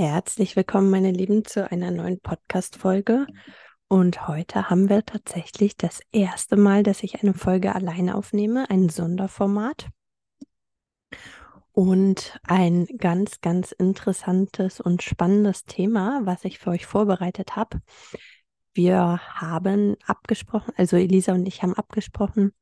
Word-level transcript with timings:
Herzlich 0.00 0.54
willkommen, 0.54 0.90
meine 0.90 1.10
Lieben, 1.10 1.44
zu 1.44 1.68
einer 1.72 1.90
neuen 1.90 2.20
Podcast-Folge. 2.20 3.26
Und 3.88 4.28
heute 4.28 4.70
haben 4.70 4.88
wir 4.88 5.04
tatsächlich 5.04 5.76
das 5.76 6.02
erste 6.12 6.56
Mal, 6.56 6.84
dass 6.84 7.02
ich 7.02 7.20
eine 7.20 7.34
Folge 7.34 7.74
alleine 7.74 8.14
aufnehme, 8.14 8.70
ein 8.70 8.90
Sonderformat. 8.90 9.88
Und 11.72 12.38
ein 12.44 12.86
ganz, 12.96 13.40
ganz 13.40 13.72
interessantes 13.72 14.80
und 14.80 15.02
spannendes 15.02 15.64
Thema, 15.64 16.20
was 16.22 16.44
ich 16.44 16.60
für 16.60 16.70
euch 16.70 16.86
vorbereitet 16.86 17.56
habe. 17.56 17.80
Wir 18.74 19.20
haben 19.34 19.96
abgesprochen, 20.06 20.74
also 20.76 20.96
Elisa 20.96 21.32
und 21.32 21.44
ich 21.44 21.64
haben 21.64 21.74
abgesprochen, 21.74 22.52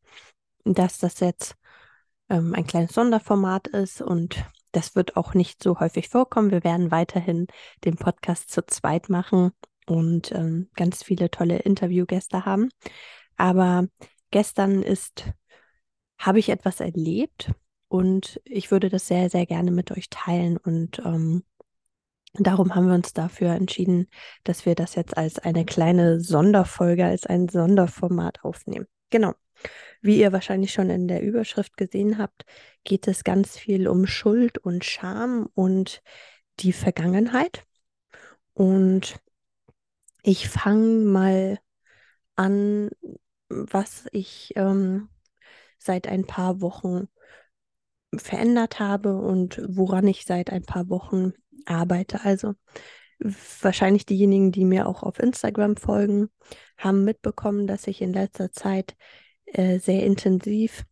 dass 0.64 0.96
das 0.96 1.20
jetzt 1.20 1.54
ähm, 2.30 2.54
ein 2.54 2.66
kleines 2.66 2.94
Sonderformat 2.94 3.66
ist 3.66 4.00
und 4.00 4.42
das 4.76 4.94
wird 4.94 5.16
auch 5.16 5.32
nicht 5.32 5.62
so 5.62 5.80
häufig 5.80 6.08
vorkommen. 6.08 6.50
Wir 6.50 6.62
werden 6.62 6.90
weiterhin 6.90 7.46
den 7.84 7.96
Podcast 7.96 8.50
zu 8.50 8.64
zweit 8.66 9.08
machen 9.08 9.52
und 9.86 10.32
ähm, 10.32 10.68
ganz 10.76 11.02
viele 11.02 11.30
tolle 11.30 11.58
Interviewgäste 11.60 12.44
haben. 12.44 12.68
Aber 13.36 13.88
gestern 14.30 14.82
ist, 14.82 15.32
habe 16.18 16.38
ich 16.38 16.50
etwas 16.50 16.80
erlebt 16.80 17.52
und 17.88 18.38
ich 18.44 18.70
würde 18.70 18.90
das 18.90 19.06
sehr, 19.06 19.30
sehr 19.30 19.46
gerne 19.46 19.70
mit 19.70 19.92
euch 19.92 20.10
teilen. 20.10 20.58
Und 20.58 20.98
ähm, 20.98 21.44
darum 22.34 22.74
haben 22.74 22.88
wir 22.88 22.94
uns 22.94 23.14
dafür 23.14 23.52
entschieden, 23.52 24.08
dass 24.44 24.66
wir 24.66 24.74
das 24.74 24.94
jetzt 24.94 25.16
als 25.16 25.38
eine 25.38 25.64
kleine 25.64 26.20
Sonderfolge, 26.20 27.06
als 27.06 27.24
ein 27.24 27.48
Sonderformat 27.48 28.44
aufnehmen. 28.44 28.86
Genau. 29.08 29.32
Wie 30.00 30.18
ihr 30.18 30.32
wahrscheinlich 30.32 30.72
schon 30.72 30.90
in 30.90 31.08
der 31.08 31.22
Überschrift 31.22 31.76
gesehen 31.76 32.18
habt, 32.18 32.44
geht 32.84 33.08
es 33.08 33.24
ganz 33.24 33.56
viel 33.58 33.88
um 33.88 34.06
Schuld 34.06 34.58
und 34.58 34.84
Scham 34.84 35.48
und 35.54 36.02
die 36.60 36.72
Vergangenheit. 36.72 37.62
Und 38.54 39.16
ich 40.22 40.48
fange 40.48 41.04
mal 41.04 41.58
an, 42.36 42.90
was 43.48 44.06
ich 44.12 44.52
ähm, 44.56 45.08
seit 45.78 46.08
ein 46.08 46.26
paar 46.26 46.60
Wochen 46.60 47.08
verändert 48.14 48.80
habe 48.80 49.16
und 49.16 49.62
woran 49.68 50.06
ich 50.06 50.24
seit 50.24 50.50
ein 50.50 50.62
paar 50.62 50.88
Wochen 50.88 51.32
arbeite. 51.64 52.24
Also 52.24 52.54
wahrscheinlich 53.18 54.06
diejenigen, 54.06 54.52
die 54.52 54.64
mir 54.64 54.86
auch 54.86 55.02
auf 55.02 55.18
Instagram 55.18 55.76
folgen, 55.76 56.28
haben 56.76 57.04
mitbekommen, 57.04 57.66
dass 57.66 57.86
ich 57.86 58.02
in 58.02 58.12
letzter 58.12 58.52
Zeit 58.52 58.96
äh, 59.46 59.78
sehr 59.78 60.04
intensiv 60.04 60.84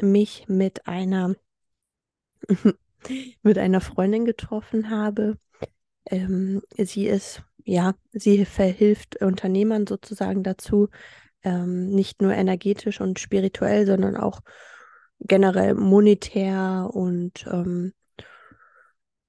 mich 0.00 0.46
mit 0.48 0.86
einer 0.86 1.34
mit 3.42 3.58
einer 3.58 3.80
Freundin 3.80 4.24
getroffen 4.24 4.90
habe. 4.90 5.38
Ähm, 6.06 6.62
sie 6.76 7.06
ist, 7.06 7.42
ja, 7.64 7.94
sie 8.12 8.44
verhilft 8.44 9.22
Unternehmern 9.22 9.86
sozusagen 9.86 10.42
dazu, 10.42 10.88
ähm, 11.42 11.90
nicht 11.90 12.22
nur 12.22 12.32
energetisch 12.32 13.00
und 13.00 13.18
spirituell, 13.18 13.86
sondern 13.86 14.16
auch 14.16 14.40
generell 15.20 15.74
monetär 15.74 16.90
und 16.92 17.46
ähm, 17.50 17.92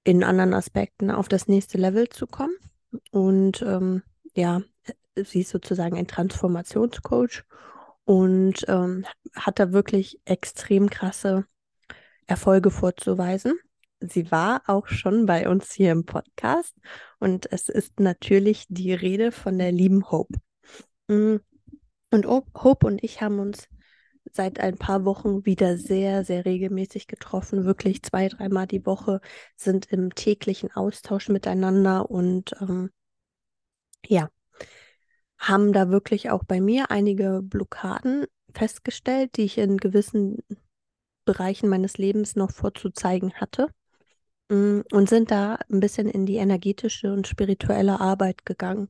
in 0.04 0.24
anderen 0.24 0.54
Aspekten 0.54 1.12
auf 1.12 1.28
das 1.28 1.48
nächste 1.48 1.78
Level 1.78 2.10
zu 2.10 2.28
kommen. 2.28 2.56
Und 3.12 3.62
ähm, 3.62 4.04
ja, 4.36 4.62
sie 5.16 5.42
ist 5.42 5.50
sozusagen 5.50 5.98
ein 5.98 6.08
Transformationscoach 6.08 7.44
und 8.06 8.66
ähm, 8.68 9.06
hat 9.36 9.60
da 9.60 9.72
wirklich 9.72 10.20
extrem 10.26 10.90
krasse 10.90 11.46
Erfolge 12.28 12.72
vorzuweisen. 12.72 13.54
Sie 14.00 14.32
war 14.32 14.62
auch 14.68 14.88
schon 14.88 15.26
bei 15.26 15.50
uns 15.50 15.74
hier 15.74 15.92
im 15.92 16.06
Podcast 16.06 16.76
und 17.20 17.52
es 17.52 17.70
ist 17.70 18.00
natürlich 18.00 18.66
die 18.70 18.94
Rede 18.94 19.32
von 19.32 19.58
der 19.58 19.72
lieben 19.72 20.10
Hope. 20.12 20.40
Mm, 21.08 21.38
und 22.12 22.26
Hope 22.28 22.88
und 22.88 23.04
ich 23.04 23.22
haben 23.22 23.40
uns 23.40 23.68
seit 24.32 24.60
ein 24.60 24.78
paar 24.78 25.06
Wochen 25.06 25.46
wieder 25.46 25.78
sehr, 25.78 26.24
sehr 26.26 26.46
regelmäßig 26.46 27.08
getroffen, 27.08 27.66
wirklich 27.66 28.04
zwei, 28.04 28.28
dreimal 28.28 28.68
die 28.68 28.86
Woche, 28.86 29.22
sind 29.56 29.86
im 29.92 30.14
täglichen 30.14 30.72
Austausch 30.72 31.30
miteinander 31.30 32.10
und 32.10 32.54
ähm, 32.62 32.90
ja, 34.08 34.30
haben 35.48 35.74
da 35.74 35.90
wirklich 35.90 36.30
auch 36.32 36.44
bei 36.44 36.60
mir 36.60 36.92
einige 36.92 37.42
Blockaden 37.44 38.26
festgestellt, 38.54 39.38
die 39.38 39.44
ich 39.44 39.58
in 39.58 39.78
gewissen 39.78 40.40
Bereichen 41.26 41.70
meines 41.70 41.98
Lebens 41.98 42.36
noch 42.36 42.52
vorzuzeigen 42.52 43.34
hatte 43.36 43.70
mm, 44.50 44.82
und 44.92 45.10
sind 45.10 45.32
da 45.32 45.60
ein 45.72 45.80
bisschen 45.80 46.08
in 46.08 46.26
die 46.26 46.38
energetische 46.38 47.14
und 47.14 47.28
spirituelle 47.28 48.00
Arbeit 48.00 48.46
gegangen. 48.46 48.90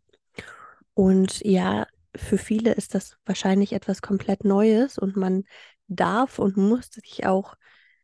Und 0.94 1.42
ja, 1.44 1.88
für 2.16 2.38
viele 2.38 2.74
ist 2.74 2.96
das 2.96 3.18
wahrscheinlich 3.26 3.74
etwas 3.74 4.02
komplett 4.02 4.46
Neues 4.46 4.98
und 4.98 5.18
man 5.18 5.44
darf 5.88 6.40
und 6.40 6.58
muss 6.58 6.88
sich 6.88 7.26
auch 7.26 7.56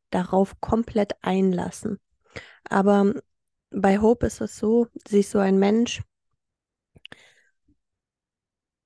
darauf 0.10 0.60
komplett 0.60 1.14
einlassen. 1.22 2.00
Aber 2.70 3.14
bei 3.70 4.00
Hope 4.00 4.26
ist 4.26 4.42
es 4.42 4.58
so, 4.58 4.88
sie 5.08 5.22
ist 5.22 5.32
so 5.32 5.40
ein 5.40 5.58
Mensch, 5.58 6.02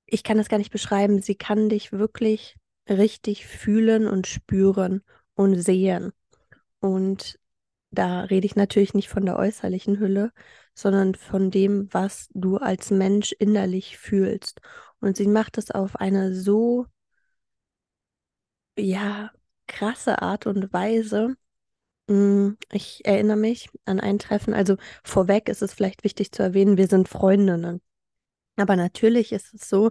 ich 0.06 0.22
kann 0.22 0.38
das 0.38 0.48
gar 0.48 0.58
nicht 0.58 0.72
beschreiben, 0.72 1.20
sie 1.22 1.34
kann 1.34 1.68
dich 1.68 1.92
wirklich 1.92 2.56
richtig 2.88 3.46
fühlen 3.46 4.06
und 4.06 4.26
spüren 4.26 5.02
und 5.34 5.56
sehen. 5.56 6.12
Und 6.80 7.38
da 7.90 8.22
rede 8.22 8.46
ich 8.46 8.56
natürlich 8.56 8.94
nicht 8.94 9.08
von 9.08 9.26
der 9.26 9.36
äußerlichen 9.38 9.98
Hülle, 9.98 10.32
sondern 10.74 11.14
von 11.14 11.50
dem, 11.50 11.88
was 11.92 12.28
du 12.34 12.58
als 12.58 12.90
Mensch 12.90 13.32
innerlich 13.32 13.98
fühlst. 13.98 14.60
Und 15.00 15.16
sie 15.16 15.26
macht 15.28 15.58
es 15.58 15.70
auf 15.70 15.96
eine 15.96 16.34
so, 16.34 16.86
ja, 18.78 19.30
krasse 19.66 20.22
Art 20.22 20.46
und 20.46 20.72
Weise. 20.72 21.36
Mm, 22.08 22.52
ich 22.72 23.04
erinnere 23.06 23.36
mich 23.38 23.70
an 23.86 24.00
ein 24.00 24.18
Treffen, 24.18 24.54
also 24.54 24.76
vorweg 25.04 25.48
ist 25.48 25.62
es 25.62 25.74
vielleicht 25.74 26.04
wichtig 26.04 26.32
zu 26.32 26.42
erwähnen, 26.42 26.76
wir 26.78 26.88
sind 26.88 27.08
Freundinnen. 27.08 27.80
Aber 28.56 28.76
natürlich 28.76 29.32
ist 29.32 29.54
es 29.54 29.68
so, 29.68 29.90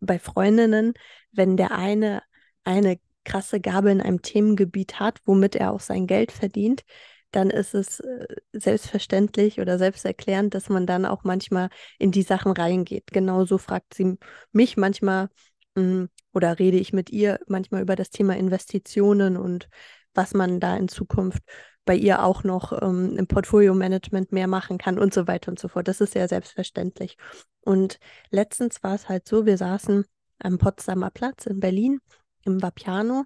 bei 0.00 0.18
Freundinnen, 0.18 0.94
wenn 1.32 1.56
der 1.56 1.72
eine 1.72 2.22
eine 2.64 2.98
krasse 3.24 3.60
Gabe 3.60 3.90
in 3.90 4.00
einem 4.00 4.22
Themengebiet 4.22 5.00
hat, 5.00 5.20
womit 5.24 5.56
er 5.56 5.72
auch 5.72 5.80
sein 5.80 6.06
Geld 6.06 6.32
verdient, 6.32 6.84
dann 7.30 7.50
ist 7.50 7.74
es 7.74 8.00
äh, 8.00 8.26
selbstverständlich 8.52 9.60
oder 9.60 9.78
selbsterklärend, 9.78 10.54
dass 10.54 10.68
man 10.68 10.86
dann 10.86 11.06
auch 11.06 11.24
manchmal 11.24 11.70
in 11.98 12.10
die 12.12 12.22
Sachen 12.22 12.52
reingeht. 12.52 13.10
Genauso 13.12 13.58
fragt 13.58 13.94
sie 13.94 14.18
mich 14.52 14.76
manchmal 14.76 15.28
mh, 15.74 15.82
mm, 15.82 16.08
oder 16.34 16.58
rede 16.58 16.78
ich 16.78 16.92
mit 16.92 17.10
ihr 17.10 17.40
manchmal 17.46 17.82
über 17.82 17.96
das 17.96 18.10
Thema 18.10 18.36
Investitionen 18.36 19.36
und 19.36 19.68
was 20.14 20.34
man 20.34 20.60
da 20.60 20.76
in 20.76 20.88
Zukunft 20.88 21.42
bei 21.84 21.96
ihr 21.96 22.22
auch 22.22 22.44
noch 22.44 22.72
ähm, 22.80 23.16
im 23.16 23.26
Portfolio-Management 23.26 24.32
mehr 24.32 24.46
machen 24.46 24.78
kann 24.78 24.98
und 24.98 25.12
so 25.12 25.26
weiter 25.26 25.50
und 25.50 25.58
so 25.58 25.68
fort. 25.68 25.88
Das 25.88 26.00
ist 26.00 26.14
ja 26.14 26.28
selbstverständlich. 26.28 27.16
Und 27.62 27.98
letztens 28.30 28.82
war 28.82 28.94
es 28.94 29.08
halt 29.08 29.26
so, 29.26 29.46
wir 29.46 29.58
saßen 29.58 30.04
am 30.38 30.58
Potsdamer 30.58 31.10
Platz 31.10 31.46
in 31.46 31.60
Berlin 31.60 32.00
im 32.44 32.62
Vapiano 32.62 33.24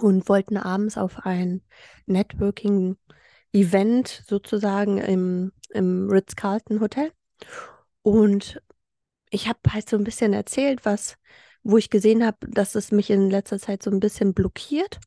und 0.00 0.28
wollten 0.28 0.56
abends 0.56 0.98
auf 0.98 1.24
ein 1.24 1.62
Networking-Event 2.06 4.24
sozusagen 4.26 4.98
im, 4.98 5.52
im 5.70 6.08
Ritz-Carlton 6.10 6.80
Hotel. 6.80 7.12
Und 8.02 8.60
ich 9.30 9.48
habe 9.48 9.58
halt 9.70 9.88
so 9.88 9.96
ein 9.96 10.04
bisschen 10.04 10.32
erzählt, 10.32 10.84
was, 10.84 11.16
wo 11.62 11.78
ich 11.78 11.90
gesehen 11.90 12.24
habe, 12.24 12.46
dass 12.48 12.74
es 12.74 12.92
mich 12.92 13.10
in 13.10 13.30
letzter 13.30 13.58
Zeit 13.58 13.82
so 13.82 13.90
ein 13.90 14.00
bisschen 14.00 14.34
blockiert 14.34 15.00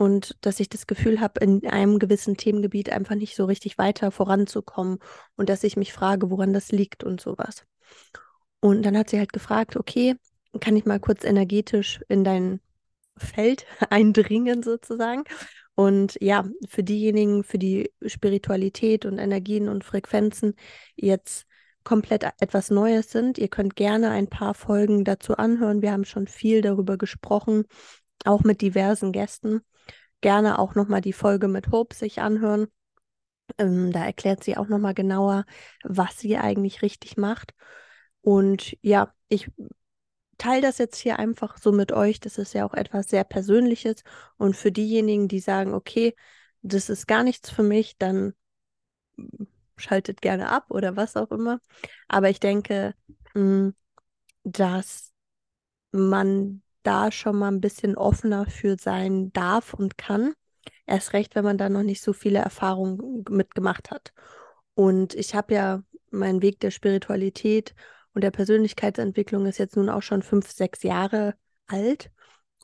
und 0.00 0.34
dass 0.40 0.60
ich 0.60 0.70
das 0.70 0.86
Gefühl 0.86 1.20
habe, 1.20 1.40
in 1.40 1.66
einem 1.66 1.98
gewissen 1.98 2.38
Themengebiet 2.38 2.88
einfach 2.88 3.16
nicht 3.16 3.36
so 3.36 3.44
richtig 3.44 3.76
weiter 3.76 4.10
voranzukommen 4.10 4.98
und 5.36 5.50
dass 5.50 5.62
ich 5.62 5.76
mich 5.76 5.92
frage, 5.92 6.30
woran 6.30 6.54
das 6.54 6.72
liegt 6.72 7.04
und 7.04 7.20
sowas. 7.20 7.66
Und 8.60 8.82
dann 8.82 8.96
hat 8.96 9.10
sie 9.10 9.18
halt 9.18 9.34
gefragt, 9.34 9.76
okay, 9.76 10.16
kann 10.58 10.74
ich 10.74 10.86
mal 10.86 11.00
kurz 11.00 11.22
energetisch 11.22 12.00
in 12.08 12.24
dein 12.24 12.60
Feld 13.18 13.66
eindringen 13.90 14.62
sozusagen? 14.62 15.24
Und 15.74 16.16
ja, 16.18 16.48
für 16.66 16.82
diejenigen, 16.82 17.44
für 17.44 17.58
die 17.58 17.92
Spiritualität 18.06 19.04
und 19.04 19.18
Energien 19.18 19.68
und 19.68 19.84
Frequenzen 19.84 20.54
jetzt 20.96 21.44
komplett 21.84 22.24
etwas 22.40 22.70
Neues 22.70 23.12
sind, 23.12 23.36
ihr 23.36 23.48
könnt 23.48 23.76
gerne 23.76 24.08
ein 24.08 24.28
paar 24.28 24.54
Folgen 24.54 25.04
dazu 25.04 25.36
anhören. 25.36 25.82
Wir 25.82 25.92
haben 25.92 26.06
schon 26.06 26.26
viel 26.26 26.62
darüber 26.62 26.96
gesprochen, 26.96 27.64
auch 28.24 28.44
mit 28.44 28.62
diversen 28.62 29.12
Gästen 29.12 29.60
gerne 30.20 30.58
auch 30.58 30.74
nochmal 30.74 31.00
die 31.00 31.12
Folge 31.12 31.48
mit 31.48 31.70
Hope 31.70 31.94
sich 31.94 32.20
anhören. 32.20 32.68
Ähm, 33.58 33.92
da 33.92 34.04
erklärt 34.04 34.44
sie 34.44 34.56
auch 34.56 34.68
nochmal 34.68 34.94
genauer, 34.94 35.44
was 35.84 36.18
sie 36.18 36.36
eigentlich 36.38 36.82
richtig 36.82 37.16
macht. 37.16 37.54
Und 38.22 38.76
ja, 38.82 39.14
ich 39.28 39.50
teile 40.38 40.62
das 40.62 40.78
jetzt 40.78 40.98
hier 40.98 41.18
einfach 41.18 41.58
so 41.58 41.72
mit 41.72 41.92
euch. 41.92 42.20
Das 42.20 42.38
ist 42.38 42.54
ja 42.54 42.66
auch 42.66 42.74
etwas 42.74 43.08
sehr 43.10 43.24
Persönliches. 43.24 44.04
Und 44.38 44.56
für 44.56 44.72
diejenigen, 44.72 45.28
die 45.28 45.40
sagen, 45.40 45.74
okay, 45.74 46.14
das 46.62 46.90
ist 46.90 47.06
gar 47.06 47.22
nichts 47.24 47.50
für 47.50 47.62
mich, 47.62 47.98
dann 47.98 48.34
schaltet 49.76 50.20
gerne 50.22 50.50
ab 50.50 50.66
oder 50.70 50.96
was 50.96 51.16
auch 51.16 51.30
immer. 51.30 51.60
Aber 52.08 52.30
ich 52.30 52.40
denke, 52.40 52.94
mh, 53.34 53.72
dass 54.44 55.12
man 55.92 56.62
da 56.82 57.12
schon 57.12 57.38
mal 57.38 57.48
ein 57.48 57.60
bisschen 57.60 57.96
offener 57.96 58.46
für 58.46 58.76
sein 58.78 59.32
darf 59.32 59.74
und 59.74 59.98
kann. 59.98 60.34
Erst 60.86 61.12
recht, 61.12 61.34
wenn 61.34 61.44
man 61.44 61.58
da 61.58 61.68
noch 61.68 61.82
nicht 61.82 62.02
so 62.02 62.12
viele 62.12 62.40
Erfahrungen 62.40 63.24
mitgemacht 63.28 63.90
hat. 63.90 64.12
Und 64.74 65.14
ich 65.14 65.34
habe 65.34 65.54
ja 65.54 65.82
meinen 66.10 66.42
Weg 66.42 66.60
der 66.60 66.70
Spiritualität 66.70 67.74
und 68.14 68.22
der 68.22 68.30
Persönlichkeitsentwicklung 68.30 69.46
ist 69.46 69.58
jetzt 69.58 69.76
nun 69.76 69.88
auch 69.88 70.02
schon 70.02 70.22
fünf, 70.22 70.50
sechs 70.50 70.82
Jahre 70.82 71.34
alt. 71.66 72.10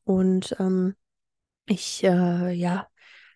Und 0.05 0.57
ähm, 0.59 0.95
ich, 1.67 2.03
äh, 2.05 2.53
ja, 2.53 2.89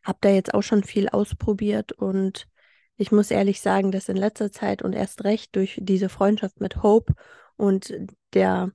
habe 0.03 0.19
da 0.21 0.31
jetzt 0.31 0.55
auch 0.55 0.63
schon 0.63 0.83
viel 0.85 1.09
ausprobiert 1.09 1.93
und 1.93 2.49
ich 2.97 3.13
muss 3.13 3.31
ehrlich 3.31 3.61
sagen, 3.61 3.93
dass 3.93 4.09
in 4.09 4.17
letzter 4.17 4.53
Zeit 4.53 4.83
und 4.83 4.93
erst 4.93 5.25
recht 5.25 5.57
durch 5.57 5.79
diese 5.81 6.09
Freundschaft 6.09 6.61
mit 6.61 6.83
Hope 6.83 7.15
und 7.57 7.95
der 8.35 8.73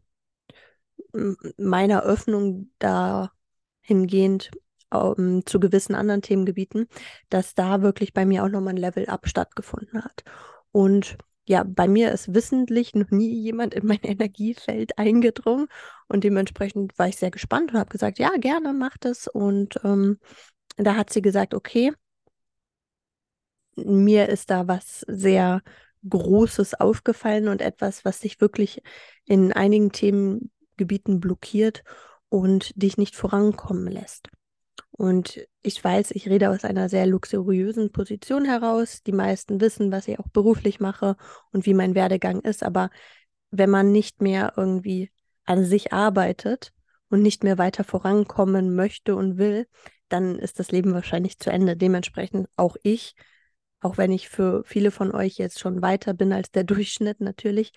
meiner 1.57 2.03
Öffnung 2.03 2.71
dahingehend 2.79 4.51
um, 4.91 5.45
zu 5.45 5.59
gewissen 5.59 5.95
anderen 5.95 6.21
Themengebieten, 6.21 6.87
dass 7.29 7.55
da 7.55 7.81
wirklich 7.81 8.13
bei 8.13 8.25
mir 8.25 8.43
auch 8.43 8.49
nochmal 8.49 8.73
ein 8.73 8.77
Level-Up 8.77 9.27
stattgefunden 9.27 10.03
hat. 10.03 10.23
Und 10.71 11.17
ja, 11.47 11.63
bei 11.63 11.87
mir 11.87 12.11
ist 12.11 12.33
wissentlich 12.33 12.95
noch 12.95 13.11
nie 13.11 13.33
jemand 13.41 13.73
in 13.73 13.85
mein 13.85 13.99
Energiefeld 14.03 14.97
eingedrungen 14.97 15.67
und 16.07 16.23
dementsprechend 16.23 16.97
war 16.97 17.07
ich 17.07 17.17
sehr 17.17 17.31
gespannt 17.31 17.73
und 17.73 17.79
habe 17.79 17.89
gesagt, 17.89 18.19
ja, 18.19 18.31
gerne, 18.37 18.73
mach 18.73 18.97
das. 18.97 19.27
Und 19.27 19.79
ähm, 19.83 20.19
da 20.77 20.95
hat 20.95 21.11
sie 21.11 21.21
gesagt, 21.21 21.53
okay, 21.53 21.91
mir 23.75 24.29
ist 24.29 24.49
da 24.49 24.67
was 24.67 25.01
sehr 25.07 25.61
Großes 26.07 26.75
aufgefallen 26.75 27.47
und 27.47 27.61
etwas, 27.61 28.05
was 28.05 28.19
dich 28.19 28.39
wirklich 28.39 28.81
in 29.25 29.51
einigen 29.51 29.91
Themengebieten 30.75 31.19
blockiert 31.19 31.83
und 32.29 32.71
dich 32.81 32.97
nicht 32.97 33.15
vorankommen 33.15 33.87
lässt. 33.87 34.29
Und 34.91 35.45
ich 35.61 35.83
weiß, 35.83 36.11
ich 36.11 36.29
rede 36.29 36.49
aus 36.49 36.63
einer 36.63 36.87
sehr 36.89 37.05
luxuriösen 37.05 37.91
Position 37.91 38.45
heraus. 38.45 39.03
Die 39.03 39.11
meisten 39.11 39.59
wissen, 39.59 39.91
was 39.91 40.07
ich 40.07 40.19
auch 40.19 40.29
beruflich 40.29 40.79
mache 40.79 41.17
und 41.51 41.65
wie 41.65 41.73
mein 41.73 41.95
Werdegang 41.95 42.41
ist. 42.41 42.63
Aber 42.63 42.89
wenn 43.51 43.69
man 43.69 43.91
nicht 43.91 44.21
mehr 44.21 44.53
irgendwie 44.55 45.11
an 45.45 45.65
sich 45.65 45.91
arbeitet 45.91 46.71
und 47.09 47.21
nicht 47.21 47.43
mehr 47.43 47.57
weiter 47.57 47.83
vorankommen 47.83 48.73
möchte 48.73 49.15
und 49.15 49.37
will, 49.37 49.67
dann 50.07 50.39
ist 50.39 50.59
das 50.59 50.71
Leben 50.71 50.93
wahrscheinlich 50.93 51.39
zu 51.39 51.49
Ende. 51.49 51.75
Dementsprechend 51.75 52.47
auch 52.55 52.77
ich, 52.81 53.15
auch 53.81 53.97
wenn 53.97 54.11
ich 54.11 54.29
für 54.29 54.63
viele 54.65 54.91
von 54.91 55.13
euch 55.13 55.37
jetzt 55.37 55.59
schon 55.59 55.81
weiter 55.81 56.13
bin 56.13 56.31
als 56.31 56.51
der 56.51 56.63
Durchschnitt 56.65 57.19
natürlich, 57.19 57.73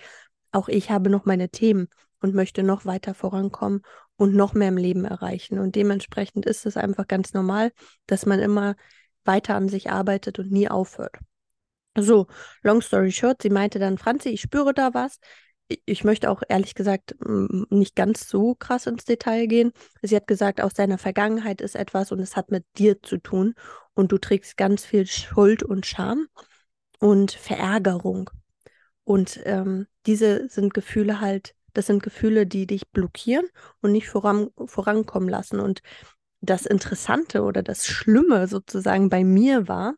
auch 0.52 0.68
ich 0.68 0.90
habe 0.90 1.10
noch 1.10 1.26
meine 1.26 1.48
Themen 1.50 1.88
und 2.20 2.34
möchte 2.34 2.62
noch 2.62 2.84
weiter 2.84 3.14
vorankommen 3.14 3.82
und 4.16 4.34
noch 4.34 4.54
mehr 4.54 4.68
im 4.68 4.76
Leben 4.76 5.04
erreichen. 5.04 5.58
Und 5.58 5.76
dementsprechend 5.76 6.46
ist 6.46 6.66
es 6.66 6.76
einfach 6.76 7.06
ganz 7.06 7.32
normal, 7.32 7.72
dass 8.06 8.26
man 8.26 8.40
immer 8.40 8.76
weiter 9.24 9.54
an 9.54 9.68
sich 9.68 9.90
arbeitet 9.90 10.38
und 10.38 10.50
nie 10.50 10.68
aufhört. 10.68 11.16
So, 11.96 12.26
long 12.62 12.80
story 12.80 13.12
short, 13.12 13.42
sie 13.42 13.50
meinte 13.50 13.78
dann, 13.78 13.98
Franzi, 13.98 14.30
ich 14.30 14.40
spüre 14.40 14.74
da 14.74 14.94
was. 14.94 15.18
Ich 15.84 16.02
möchte 16.02 16.30
auch 16.30 16.42
ehrlich 16.48 16.74
gesagt 16.74 17.14
nicht 17.70 17.94
ganz 17.94 18.28
so 18.28 18.54
krass 18.54 18.86
ins 18.86 19.04
Detail 19.04 19.46
gehen. 19.46 19.72
Sie 20.00 20.16
hat 20.16 20.26
gesagt, 20.26 20.62
aus 20.62 20.72
deiner 20.72 20.96
Vergangenheit 20.96 21.60
ist 21.60 21.76
etwas 21.76 22.10
und 22.10 22.20
es 22.20 22.36
hat 22.36 22.50
mit 22.50 22.64
dir 22.78 23.02
zu 23.02 23.18
tun 23.18 23.54
und 23.92 24.12
du 24.12 24.18
trägst 24.18 24.56
ganz 24.56 24.84
viel 24.84 25.06
Schuld 25.06 25.62
und 25.62 25.84
Scham 25.84 26.26
und 27.00 27.32
Verärgerung. 27.32 28.30
Und 29.04 29.40
ähm, 29.44 29.86
diese 30.06 30.48
sind 30.48 30.72
Gefühle 30.72 31.20
halt, 31.20 31.54
das 31.78 31.86
sind 31.86 32.02
Gefühle, 32.02 32.44
die 32.44 32.66
dich 32.66 32.88
blockieren 32.90 33.46
und 33.80 33.92
nicht 33.92 34.08
voran, 34.08 34.50
vorankommen 34.66 35.28
lassen. 35.28 35.60
Und 35.60 35.80
das 36.40 36.66
Interessante 36.66 37.42
oder 37.42 37.62
das 37.62 37.86
Schlimme 37.86 38.48
sozusagen 38.48 39.08
bei 39.10 39.22
mir 39.22 39.68
war, 39.68 39.94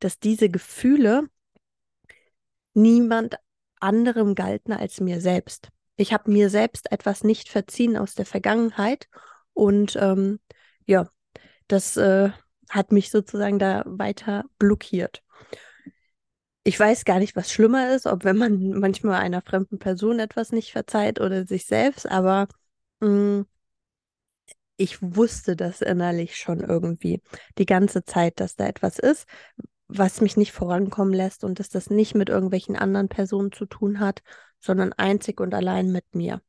dass 0.00 0.18
diese 0.18 0.48
Gefühle 0.48 1.28
niemand 2.72 3.36
anderem 3.78 4.34
galten 4.34 4.72
als 4.72 5.00
mir 5.00 5.20
selbst. 5.20 5.68
Ich 5.96 6.12
habe 6.12 6.32
mir 6.32 6.50
selbst 6.50 6.90
etwas 6.90 7.22
nicht 7.22 7.48
verziehen 7.48 7.96
aus 7.96 8.16
der 8.16 8.26
Vergangenheit 8.26 9.08
und 9.52 9.94
ähm, 9.94 10.40
ja, 10.84 11.08
das 11.68 11.96
äh, 11.96 12.30
hat 12.68 12.90
mich 12.90 13.12
sozusagen 13.12 13.60
da 13.60 13.84
weiter 13.86 14.46
blockiert 14.58 15.22
ich 16.64 16.80
weiß 16.80 17.04
gar 17.04 17.18
nicht, 17.18 17.36
was 17.36 17.52
schlimmer 17.52 17.94
ist, 17.94 18.06
ob 18.06 18.24
wenn 18.24 18.36
man 18.38 18.70
manchmal 18.80 19.20
einer 19.20 19.42
fremden 19.42 19.78
Person 19.78 20.18
etwas 20.18 20.52
nicht 20.52 20.72
verzeiht 20.72 21.20
oder 21.20 21.46
sich 21.46 21.66
selbst, 21.66 22.10
aber 22.10 22.48
mh, 23.00 23.08
mm, 23.40 23.46
ich 24.76 25.00
wusste 25.00 25.56
das 25.56 25.82
innerlich 25.82 26.36
schon 26.36 26.60
irgendwie 26.60 27.22
die 27.58 27.66
ganze 27.66 28.04
Zeit, 28.04 28.40
dass 28.40 28.56
da 28.56 28.66
etwas 28.66 28.98
ist, 28.98 29.26
was 29.86 30.20
mich 30.20 30.36
nicht 30.36 30.52
vorankommen 30.52 31.14
lässt 31.14 31.44
und 31.44 31.60
dass 31.60 31.68
das 31.68 31.90
nicht 31.90 32.14
mit 32.14 32.28
irgendwelchen 32.28 32.76
anderen 32.76 33.08
Personen 33.08 33.52
zu 33.52 33.66
tun 33.66 34.00
hat, 34.00 34.22
sondern 34.58 34.92
einzig 34.94 35.40
und 35.40 35.54
allein 35.54 35.92
mit 35.92 36.14
mir. 36.14 36.40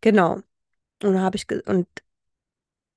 Genau. 0.00 0.40
Und 1.02 1.20
habe 1.20 1.36
ich 1.36 1.46
und 1.66 1.88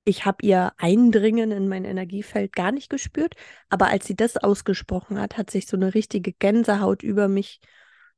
ich 0.04 0.26
habe 0.26 0.38
ihr 0.42 0.72
Eindringen 0.76 1.50
in 1.50 1.68
mein 1.68 1.84
Energiefeld 1.84 2.52
gar 2.54 2.72
nicht 2.72 2.90
gespürt, 2.90 3.34
aber 3.70 3.88
als 3.88 4.06
sie 4.06 4.14
das 4.14 4.36
ausgesprochen 4.36 5.18
hat, 5.20 5.38
hat 5.38 5.50
sich 5.50 5.66
so 5.66 5.76
eine 5.76 5.94
richtige 5.94 6.32
Gänsehaut 6.32 7.02
über 7.02 7.28
mich, 7.28 7.60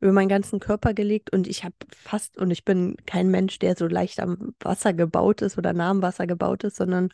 über 0.00 0.12
meinen 0.12 0.28
ganzen 0.28 0.58
Körper 0.60 0.94
gelegt 0.94 1.32
und 1.32 1.46
ich 1.46 1.64
habe 1.64 1.74
fast, 1.96 2.36
und 2.38 2.50
ich 2.50 2.64
bin 2.64 2.96
kein 3.06 3.30
Mensch, 3.30 3.58
der 3.58 3.76
so 3.76 3.86
leicht 3.86 4.20
am 4.20 4.54
Wasser 4.60 4.92
gebaut 4.92 5.42
ist 5.42 5.58
oder 5.58 5.72
nah 5.72 5.90
am 5.90 6.02
Wasser 6.02 6.26
gebaut 6.26 6.64
ist, 6.64 6.76
sondern 6.76 7.10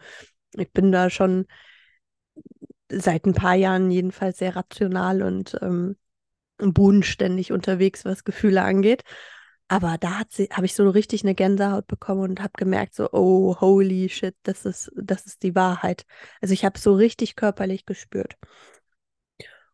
ich 0.56 0.70
bin 0.72 0.90
da 0.90 1.10
schon 1.10 1.46
seit 2.90 3.26
ein 3.26 3.34
paar 3.34 3.54
Jahren 3.54 3.90
jedenfalls 3.90 4.38
sehr 4.38 4.56
rational 4.56 5.22
und 5.22 5.56
ähm, 5.62 5.96
bodenständig 6.58 7.52
unterwegs, 7.52 8.04
was 8.04 8.24
Gefühle 8.24 8.62
angeht. 8.62 9.02
Aber 9.72 9.96
da 9.96 10.20
habe 10.50 10.66
ich 10.66 10.74
so 10.74 10.90
richtig 10.90 11.22
eine 11.24 11.34
Gänsehaut 11.34 11.86
bekommen 11.86 12.20
und 12.20 12.40
habe 12.42 12.52
gemerkt, 12.58 12.94
so, 12.94 13.08
oh, 13.10 13.56
holy 13.58 14.10
shit, 14.10 14.36
das 14.42 14.66
ist, 14.66 14.92
das 14.94 15.24
ist 15.24 15.42
die 15.42 15.54
Wahrheit. 15.54 16.04
Also 16.42 16.52
ich 16.52 16.66
habe 16.66 16.78
so 16.78 16.92
richtig 16.94 17.36
körperlich 17.36 17.86
gespürt. 17.86 18.36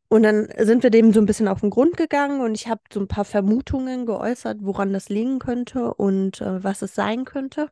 Und 0.07 0.23
dann 0.23 0.49
sind 0.57 0.85
wir 0.85 0.91
dem 0.91 1.13
so 1.13 1.19
ein 1.19 1.27
bisschen 1.27 1.49
auf 1.49 1.63
den 1.63 1.71
Grund 1.71 1.97
gegangen 1.97 2.41
und 2.43 2.55
ich 2.55 2.69
habe 2.69 2.81
so 2.93 3.01
ein 3.01 3.09
paar 3.09 3.25
Vermutungen 3.25 4.07
geäußert, 4.07 4.59
woran 4.61 4.93
das 4.93 5.09
liegen 5.09 5.41
könnte 5.41 5.93
und 5.95 6.41
äh, 6.43 6.63
was 6.63 6.83
es 6.83 6.95
sein 6.95 7.25
könnte. 7.25 7.69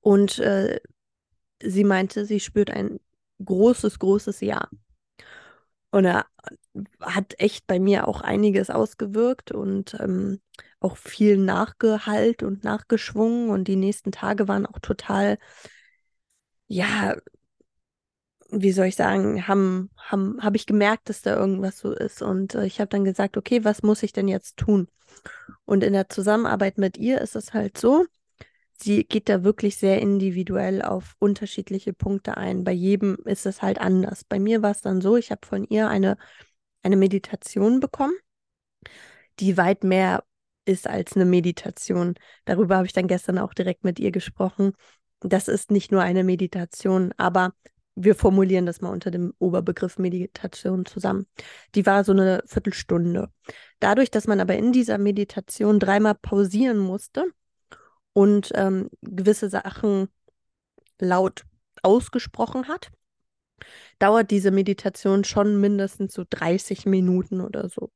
Und 0.00 0.38
äh, 0.38 0.80
sie 1.62 1.84
meinte, 1.84 2.26
sie 2.26 2.40
spürt 2.40 2.70
ein 2.70 3.00
großes, 3.44 3.98
großes 3.98 4.40
Ja. 4.40 4.68
Und 5.90 6.04
er 6.04 6.26
hat 7.00 7.34
echt 7.38 7.66
bei 7.66 7.78
mir 7.78 8.06
auch 8.08 8.20
einiges 8.20 8.70
ausgewirkt 8.70 9.52
und 9.52 9.96
ähm, 10.00 10.40
auch 10.80 10.96
viel 10.96 11.38
nachgehalt 11.38 12.42
und 12.42 12.64
nachgeschwungen. 12.64 13.50
Und 13.50 13.68
die 13.68 13.76
nächsten 13.76 14.12
Tage 14.12 14.48
waren 14.48 14.66
auch 14.66 14.78
total, 14.80 15.38
ja, 16.68 17.16
wie 18.50 18.72
soll 18.72 18.86
ich 18.86 18.96
sagen, 18.96 19.48
haben, 19.48 19.90
haben, 19.96 20.38
habe 20.42 20.56
ich 20.56 20.66
gemerkt, 20.66 21.08
dass 21.08 21.22
da 21.22 21.36
irgendwas 21.36 21.78
so 21.78 21.92
ist. 21.92 22.22
Und 22.22 22.54
äh, 22.54 22.66
ich 22.66 22.80
habe 22.80 22.88
dann 22.88 23.04
gesagt, 23.04 23.36
okay, 23.36 23.64
was 23.64 23.82
muss 23.82 24.02
ich 24.02 24.12
denn 24.12 24.28
jetzt 24.28 24.56
tun? 24.56 24.88
Und 25.64 25.82
in 25.82 25.92
der 25.92 26.08
Zusammenarbeit 26.08 26.78
mit 26.78 26.96
ihr 26.98 27.20
ist 27.20 27.36
es 27.36 27.54
halt 27.54 27.78
so, 27.78 28.06
sie 28.82 29.04
geht 29.04 29.28
da 29.28 29.44
wirklich 29.44 29.76
sehr 29.76 30.00
individuell 30.00 30.82
auf 30.82 31.14
unterschiedliche 31.18 31.92
Punkte 31.92 32.36
ein. 32.36 32.64
Bei 32.64 32.72
jedem 32.72 33.16
ist 33.24 33.46
es 33.46 33.62
halt 33.62 33.80
anders. 33.80 34.24
Bei 34.24 34.38
mir 34.38 34.62
war 34.62 34.70
es 34.70 34.80
dann 34.80 35.00
so, 35.00 35.16
ich 35.16 35.30
habe 35.30 35.46
von 35.46 35.64
ihr 35.64 35.88
eine, 35.88 36.16
eine 36.82 36.96
Meditation 36.96 37.80
bekommen, 37.80 38.14
die 39.40 39.56
weit 39.56 39.84
mehr 39.84 40.24
ist 40.64 40.88
als 40.88 41.14
eine 41.14 41.24
Meditation. 41.24 42.14
Darüber 42.44 42.76
habe 42.76 42.86
ich 42.86 42.92
dann 42.92 43.06
gestern 43.08 43.38
auch 43.38 43.54
direkt 43.54 43.84
mit 43.84 43.98
ihr 43.98 44.10
gesprochen. 44.10 44.72
Das 45.20 45.48
ist 45.48 45.70
nicht 45.70 45.92
nur 45.92 46.02
eine 46.02 46.24
Meditation, 46.24 47.12
aber 47.16 47.52
wir 47.94 48.14
formulieren 48.14 48.66
das 48.66 48.82
mal 48.82 48.90
unter 48.90 49.10
dem 49.10 49.32
Oberbegriff 49.38 49.98
Meditation 49.98 50.84
zusammen. 50.84 51.26
Die 51.74 51.86
war 51.86 52.04
so 52.04 52.12
eine 52.12 52.42
Viertelstunde. 52.46 53.30
Dadurch, 53.80 54.10
dass 54.10 54.26
man 54.26 54.38
aber 54.40 54.56
in 54.56 54.72
dieser 54.72 54.98
Meditation 54.98 55.80
dreimal 55.80 56.14
pausieren 56.14 56.78
musste, 56.78 57.24
und 58.16 58.50
ähm, 58.54 58.88
gewisse 59.02 59.50
Sachen 59.50 60.08
laut 60.98 61.44
ausgesprochen 61.82 62.66
hat, 62.66 62.90
dauert 63.98 64.30
diese 64.30 64.50
Meditation 64.50 65.22
schon 65.22 65.60
mindestens 65.60 66.14
so 66.14 66.24
30 66.26 66.86
Minuten 66.86 67.42
oder 67.42 67.68
so. 67.68 67.90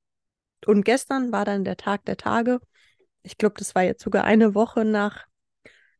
Und 0.66 0.84
gestern 0.84 1.32
war 1.32 1.46
dann 1.46 1.64
der 1.64 1.78
Tag 1.78 2.04
der 2.04 2.18
Tage. 2.18 2.60
Ich 3.22 3.38
glaube, 3.38 3.54
das 3.56 3.74
war 3.74 3.82
jetzt 3.82 4.02
sogar 4.02 4.24
eine 4.24 4.54
Woche 4.54 4.84
nach, 4.84 5.24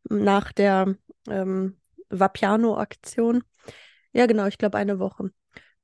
nach 0.04 0.52
der 0.52 0.96
ähm, 1.26 1.80
Vapiano-Aktion. 2.10 3.42
Ja, 4.12 4.26
genau, 4.26 4.44
ich 4.48 4.58
glaube 4.58 4.76
eine 4.76 4.98
Woche. 4.98 5.30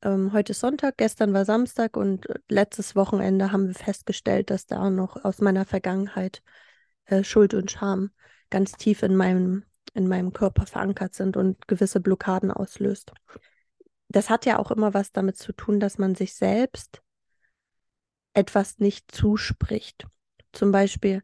ähm, 0.02 0.34
heute 0.34 0.50
ist 0.50 0.60
Sonntag, 0.60 0.98
gestern 0.98 1.32
war 1.32 1.46
Samstag 1.46 1.96
und 1.96 2.26
letztes 2.50 2.96
Wochenende 2.96 3.50
haben 3.50 3.68
wir 3.68 3.74
festgestellt, 3.74 4.50
dass 4.50 4.66
da 4.66 4.90
noch 4.90 5.24
aus 5.24 5.40
meiner 5.40 5.64
Vergangenheit 5.64 6.42
äh, 7.06 7.24
Schuld 7.24 7.54
und 7.54 7.70
Scham 7.70 8.10
ganz 8.50 8.72
tief 8.72 9.02
in 9.02 9.16
meinem, 9.16 9.64
in 9.94 10.08
meinem 10.08 10.32
Körper 10.32 10.66
verankert 10.66 11.14
sind 11.14 11.36
und 11.36 11.68
gewisse 11.68 12.00
Blockaden 12.00 12.50
auslöst. 12.50 13.12
Das 14.08 14.30
hat 14.30 14.46
ja 14.46 14.58
auch 14.58 14.70
immer 14.70 14.94
was 14.94 15.12
damit 15.12 15.36
zu 15.36 15.52
tun, 15.52 15.80
dass 15.80 15.98
man 15.98 16.14
sich 16.14 16.34
selbst 16.34 17.02
etwas 18.34 18.78
nicht 18.78 19.10
zuspricht. 19.10 20.06
Zum 20.52 20.70
Beispiel, 20.70 21.22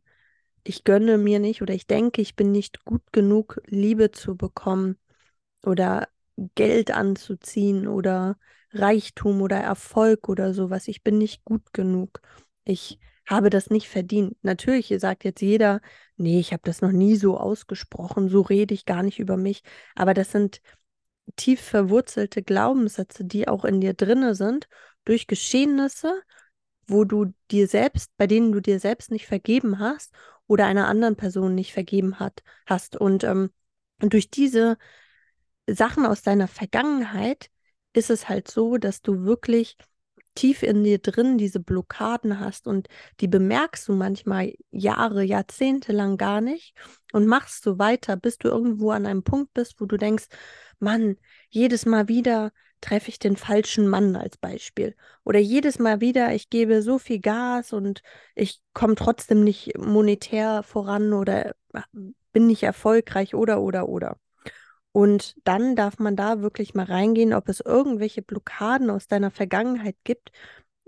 ich 0.64 0.85
gönne 0.85 1.19
mir 1.19 1.38
nicht 1.38 1.62
oder 1.62 1.75
ich 1.75 1.87
denke, 1.87 2.23
ich 2.23 2.37
bin 2.37 2.52
nicht 2.52 2.85
gut 2.85 3.12
genug, 3.12 3.61
Liebe 3.67 4.11
zu 4.11 4.37
bekommen 4.37 4.99
oder 5.64 6.09
Geld 6.55 6.91
anzuziehen 6.91 7.87
oder 7.87 8.38
Reichtum 8.73 9.43
oder 9.43 9.59
Erfolg 9.59 10.29
oder 10.29 10.55
sowas. 10.55 10.88
Ich 10.88 11.02
bin 11.02 11.19
nicht 11.19 11.45
gut 11.45 11.73
genug. 11.73 12.23
Ich 12.64 12.99
habe 13.26 13.50
das 13.50 13.71
nicht 13.71 13.88
verdient. 13.88 14.37
Natürlich 14.43 14.95
sagt 14.99 15.25
jetzt 15.25 15.41
jeder, 15.41 15.81
nee, 16.17 16.41
ich 16.41 16.52
habe 16.52 16.62
das 16.64 16.81
noch 16.81 16.93
nie 16.93 17.17
so 17.17 17.38
ausgesprochen, 17.38 18.29
so 18.29 18.41
rede 18.41 18.75
ich 18.75 18.85
gar 18.85 19.02
nicht 19.02 19.19
über 19.19 19.37
mich. 19.37 19.62
Aber 19.95 20.14
das 20.14 20.33
sind 20.33 20.61
tief 21.37 21.61
verwurzelte 21.61 22.43
Glaubenssätze, 22.43 23.25
die 23.25 23.49
auch 23.49 23.64
in 23.64 23.81
dir 23.81 23.95
drinne 23.95 24.35
sind, 24.35 24.69
durch 25.05 25.26
Geschehnisse, 25.26 26.23
wo 26.87 27.05
du 27.05 27.33
dir 27.50 27.69
selbst, 27.69 28.11
bei 28.17 28.26
denen 28.26 28.52
du 28.52 28.61
dir 28.61 28.81
selbst 28.81 29.11
nicht 29.11 29.26
vergeben 29.26 29.79
hast 29.79 30.12
oder 30.47 30.67
einer 30.67 30.88
anderen 30.88 31.17
Person 31.17 31.55
nicht 31.55 31.73
vergeben 31.73 32.19
hat, 32.19 32.43
hast. 32.67 32.97
Und, 32.97 33.25
ähm, 33.25 33.50
und 34.00 34.12
durch 34.12 34.31
diese 34.31 34.79
Sachen 35.69 36.07
aus 36.07 36.23
deiner 36.23 36.49
Vergangenheit 36.49 37.49
ist 37.93 38.11
es 38.11 38.29
halt 38.29 38.50
so, 38.50 38.76
dass 38.79 39.02
du 39.02 39.25
wirklich 39.25 39.76
tief 40.35 40.62
in 40.62 40.85
dir 40.85 40.99
drin 40.99 41.39
diese 41.39 41.61
Blockaden 41.61 42.41
hast 42.41 42.67
und 42.67 42.89
die 43.21 43.29
bemerkst 43.29 43.89
du 43.89 43.93
manchmal 43.93 44.55
Jahre, 44.71 45.23
Jahrzehnte 45.23 45.93
lang 45.93 46.17
gar 46.17 46.41
nicht 46.41 46.75
und 47.12 47.27
machst 47.27 47.62
so 47.62 47.79
weiter, 47.79 48.17
bis 48.17 48.39
du 48.39 48.49
irgendwo 48.49 48.91
an 48.91 49.07
einem 49.07 49.23
Punkt 49.23 49.53
bist, 49.55 49.81
wo 49.81 49.87
du 49.87 49.97
denkst, 49.97 50.27
Mann, 50.79 51.17
jedes 51.51 51.87
Mal 51.87 52.09
wieder 52.09 52.53
treffe 52.81 53.09
ich 53.09 53.19
den 53.19 53.37
falschen 53.37 53.87
Mann 53.89 54.17
als 54.17 54.37
Beispiel. 54.37 54.97
Oder 55.25 55.39
jedes 55.39 55.79
Mal 55.79 56.01
wieder, 56.01 56.35
ich 56.35 56.51
gebe 56.51 56.83
so 56.83 56.99
viel 56.99 57.21
Gas 57.21 57.73
und 57.73 58.03
ich 58.35 58.61
komme 58.75 58.97
trotzdem 58.97 59.45
nicht 59.45 59.79
monetär 59.79 60.62
voran 60.62 61.12
oder 61.12 61.51
äh, 61.73 61.83
bin 62.33 62.47
nicht 62.47 62.62
erfolgreich 62.65 63.35
oder 63.35 63.61
oder 63.61 63.89
oder. 63.89 64.19
Und 64.93 65.37
dann 65.45 65.75
darf 65.75 65.99
man 65.99 66.17
da 66.17 66.43
wirklich 66.43 66.75
mal 66.75 66.85
reingehen, 66.85 67.33
ob 67.33 67.49
es 67.49 67.61
irgendwelche 67.61 68.23
Blockaden 68.23 68.91
aus 68.91 69.09
deiner 69.09 69.31
Vergangenheit 69.31 69.97
gibt, 70.05 70.33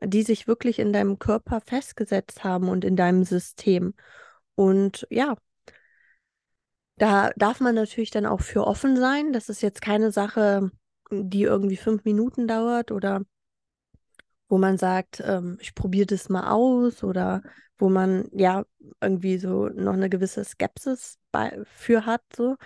die 0.03 0.23
sich 0.23 0.47
wirklich 0.47 0.79
in 0.79 0.93
deinem 0.93 1.19
Körper 1.19 1.61
festgesetzt 1.61 2.45
haben 2.45 2.69
und 2.69 2.85
in 2.85 2.97
deinem 2.97 3.25
System. 3.25 3.95
Und 4.55 5.07
ja, 5.11 5.37
da 6.97 7.31
darf 7.37 7.61
man 7.61 7.75
natürlich 7.75 8.11
dann 8.11 8.27
auch 8.27 8.41
für 8.41 8.67
offen 8.67 8.97
sein. 8.97 9.33
Das 9.33 9.49
ist 9.49 9.63
jetzt 9.63 9.81
keine 9.81 10.13
Sache, 10.13 10.71
die 11.11 11.43
irgendwie 11.43 11.77
fünf 11.77 12.05
Minuten 12.05 12.47
dauert 12.47 12.93
oder 12.93 13.23
wo 14.49 14.59
man 14.59 14.79
sagt, 14.79 15.23
ähm, 15.25 15.59
ich 15.61 15.75
probiere 15.75 16.07
das 16.07 16.29
mal 16.29 16.51
aus 16.51 17.03
oder 17.03 17.43
wo 17.79 17.89
man 17.89 18.29
ja 18.33 18.65
irgendwie 19.01 19.39
so 19.39 19.69
noch 19.69 19.95
eine 19.95 20.09
gewisse 20.09 20.45
Skepsis 20.45 21.19
bei, 21.33 21.61
für 21.65 22.07
hat. 22.07 22.23
So. 22.37 22.57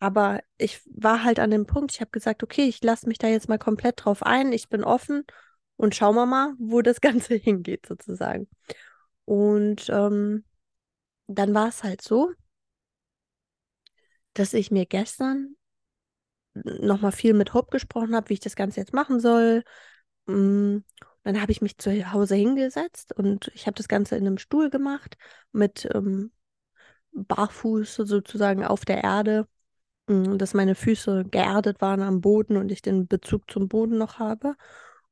Aber 0.00 0.40
ich 0.56 0.80
war 0.86 1.22
halt 1.24 1.38
an 1.38 1.50
dem 1.50 1.66
Punkt, 1.66 1.92
ich 1.92 2.00
habe 2.00 2.10
gesagt, 2.10 2.42
okay, 2.42 2.62
ich 2.62 2.82
lasse 2.82 3.06
mich 3.06 3.18
da 3.18 3.28
jetzt 3.28 3.48
mal 3.50 3.58
komplett 3.58 4.04
drauf 4.04 4.22
ein, 4.22 4.50
ich 4.52 4.70
bin 4.70 4.82
offen 4.82 5.24
und 5.76 5.94
schauen 5.94 6.14
wir 6.16 6.26
mal, 6.26 6.54
wo 6.58 6.80
das 6.82 7.00
Ganze 7.02 7.34
hingeht 7.34 7.86
sozusagen. 7.86 8.48
Und 9.26 9.88
ähm, 9.90 10.44
dann 11.26 11.54
war 11.54 11.68
es 11.68 11.84
halt 11.84 12.02
so, 12.02 12.32
dass 14.34 14.54
ich 14.54 14.70
mir 14.70 14.86
gestern 14.86 15.56
nochmal 16.54 17.12
viel 17.12 17.34
mit 17.34 17.54
Hope 17.54 17.70
gesprochen 17.70 18.14
habe, 18.16 18.28
wie 18.30 18.34
ich 18.34 18.40
das 18.40 18.56
Ganze 18.56 18.80
jetzt 18.80 18.94
machen 18.94 19.20
soll. 19.20 19.64
Mm, 20.26 20.78
dann 21.22 21.40
habe 21.40 21.52
ich 21.52 21.60
mich 21.60 21.78
zu 21.78 22.12
Hause 22.12 22.34
hingesetzt 22.36 23.12
und 23.16 23.50
ich 23.54 23.66
habe 23.66 23.76
das 23.76 23.88
Ganze 23.88 24.16
in 24.16 24.26
einem 24.26 24.38
Stuhl 24.38 24.70
gemacht 24.70 25.16
mit 25.52 25.88
ähm, 25.94 26.32
Barfuß 27.12 27.96
sozusagen 27.96 28.64
auf 28.64 28.84
der 28.84 29.04
Erde 29.04 29.46
dass 30.38 30.54
meine 30.54 30.74
Füße 30.74 31.24
geerdet 31.30 31.80
waren 31.80 32.02
am 32.02 32.20
Boden 32.20 32.56
und 32.56 32.72
ich 32.72 32.82
den 32.82 33.06
Bezug 33.06 33.50
zum 33.50 33.68
Boden 33.68 33.98
noch 33.98 34.18
habe. 34.18 34.56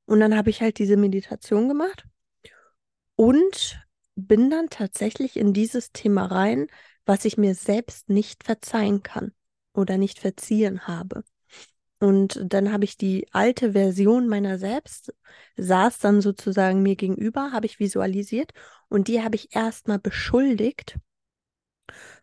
Und 0.07 0.21
dann 0.21 0.37
habe 0.37 0.51
ich 0.51 0.61
halt 0.61 0.79
diese 0.79 0.97
Meditation 0.97 1.69
gemacht 1.69 2.05
und 3.17 3.81
bin 4.17 4.51
dann 4.51 4.69
tatsächlich 4.71 5.37
in 5.37 5.53
dieses 5.53 5.93
Thema 5.93 6.27
rein, 6.27 6.67
was 7.07 7.25
ich 7.25 7.39
mir 7.39 7.55
selbst 7.55 8.09
nicht 8.09 8.45
verzeihen 8.45 9.03
kann 9.03 9.33
oder 9.73 9.99
nicht 9.99 10.19
verziehen 10.19 10.87
habe. 10.87 11.23
Und 12.01 12.41
dann 12.45 12.73
habe 12.73 12.85
ich 12.85 12.97
die 12.97 13.27
alte 13.33 13.73
Version 13.73 14.29
meiner 14.29 14.59
selbst, 14.59 15.13
saß 15.57 15.99
dann 15.99 16.21
sozusagen 16.21 16.83
mir 16.83 16.97
gegenüber, 16.97 17.53
habe 17.53 17.67
ich 17.67 17.81
visualisiert 17.81 18.53
und 18.89 19.09
die 19.09 19.23
habe 19.23 19.37
ich 19.37 19.55
erstmal 19.55 19.99
beschuldigt 19.99 20.99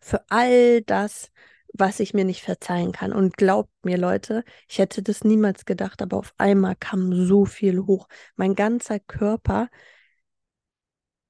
für 0.00 0.24
all 0.30 0.82
das, 0.82 1.30
was 1.78 2.00
ich 2.00 2.14
mir 2.14 2.24
nicht 2.24 2.42
verzeihen 2.42 2.92
kann. 2.92 3.12
Und 3.12 3.36
glaubt 3.36 3.70
mir, 3.84 3.98
Leute, 3.98 4.44
ich 4.68 4.78
hätte 4.78 5.02
das 5.02 5.24
niemals 5.24 5.64
gedacht, 5.64 6.02
aber 6.02 6.16
auf 6.18 6.34
einmal 6.38 6.76
kam 6.76 7.26
so 7.26 7.44
viel 7.44 7.80
hoch. 7.86 8.08
Mein 8.36 8.54
ganzer 8.54 8.98
Körper 9.00 9.68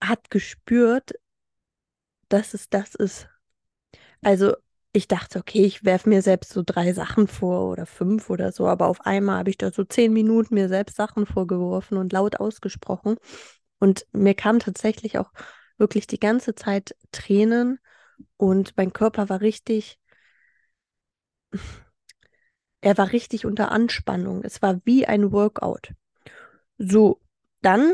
hat 0.00 0.30
gespürt, 0.30 1.12
dass 2.28 2.54
es 2.54 2.68
das 2.68 2.94
ist. 2.94 3.28
Also 4.22 4.54
ich 4.92 5.08
dachte, 5.08 5.38
okay, 5.38 5.64
ich 5.64 5.84
werfe 5.84 6.08
mir 6.08 6.22
selbst 6.22 6.52
so 6.52 6.62
drei 6.64 6.92
Sachen 6.92 7.28
vor 7.28 7.70
oder 7.70 7.86
fünf 7.86 8.30
oder 8.30 8.50
so, 8.52 8.66
aber 8.66 8.86
auf 8.86 9.02
einmal 9.02 9.38
habe 9.38 9.50
ich 9.50 9.58
da 9.58 9.70
so 9.70 9.84
zehn 9.84 10.12
Minuten 10.12 10.54
mir 10.54 10.68
selbst 10.68 10.96
Sachen 10.96 11.26
vorgeworfen 11.26 11.98
und 11.98 12.12
laut 12.12 12.40
ausgesprochen. 12.40 13.16
Und 13.78 14.06
mir 14.12 14.34
kam 14.34 14.58
tatsächlich 14.58 15.18
auch 15.18 15.32
wirklich 15.76 16.06
die 16.06 16.18
ganze 16.18 16.54
Zeit 16.54 16.96
Tränen 17.12 17.78
und 18.38 18.76
mein 18.76 18.92
Körper 18.92 19.28
war 19.28 19.42
richtig 19.42 19.98
er 22.80 22.98
war 22.98 23.12
richtig 23.12 23.46
unter 23.46 23.72
Anspannung. 23.72 24.42
Es 24.44 24.62
war 24.62 24.80
wie 24.84 25.06
ein 25.06 25.32
Workout. 25.32 25.92
So, 26.78 27.20
dann 27.62 27.92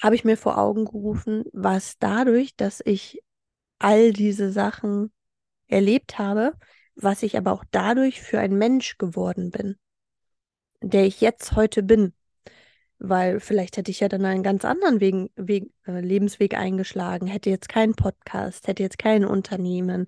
habe 0.00 0.14
ich 0.14 0.24
mir 0.24 0.36
vor 0.36 0.56
Augen 0.58 0.86
gerufen, 0.86 1.44
was 1.52 1.98
dadurch, 1.98 2.56
dass 2.56 2.80
ich 2.84 3.22
all 3.78 4.12
diese 4.12 4.50
Sachen 4.50 5.12
erlebt 5.68 6.18
habe, 6.18 6.54
was 6.94 7.22
ich 7.22 7.36
aber 7.36 7.52
auch 7.52 7.64
dadurch 7.70 8.20
für 8.20 8.38
ein 8.38 8.56
Mensch 8.56 8.98
geworden 8.98 9.50
bin, 9.50 9.76
der 10.80 11.04
ich 11.04 11.20
jetzt 11.20 11.52
heute 11.52 11.82
bin. 11.82 12.14
Weil 12.98 13.40
vielleicht 13.40 13.78
hätte 13.78 13.90
ich 13.90 14.00
ja 14.00 14.08
dann 14.08 14.24
einen 14.26 14.42
ganz 14.42 14.64
anderen 14.64 15.00
Weg, 15.00 15.32
Weg, 15.36 15.72
äh, 15.86 16.00
Lebensweg 16.00 16.54
eingeschlagen, 16.54 17.26
hätte 17.26 17.48
jetzt 17.48 17.68
keinen 17.68 17.94
Podcast, 17.94 18.68
hätte 18.68 18.82
jetzt 18.82 18.98
kein 18.98 19.24
Unternehmen, 19.24 20.06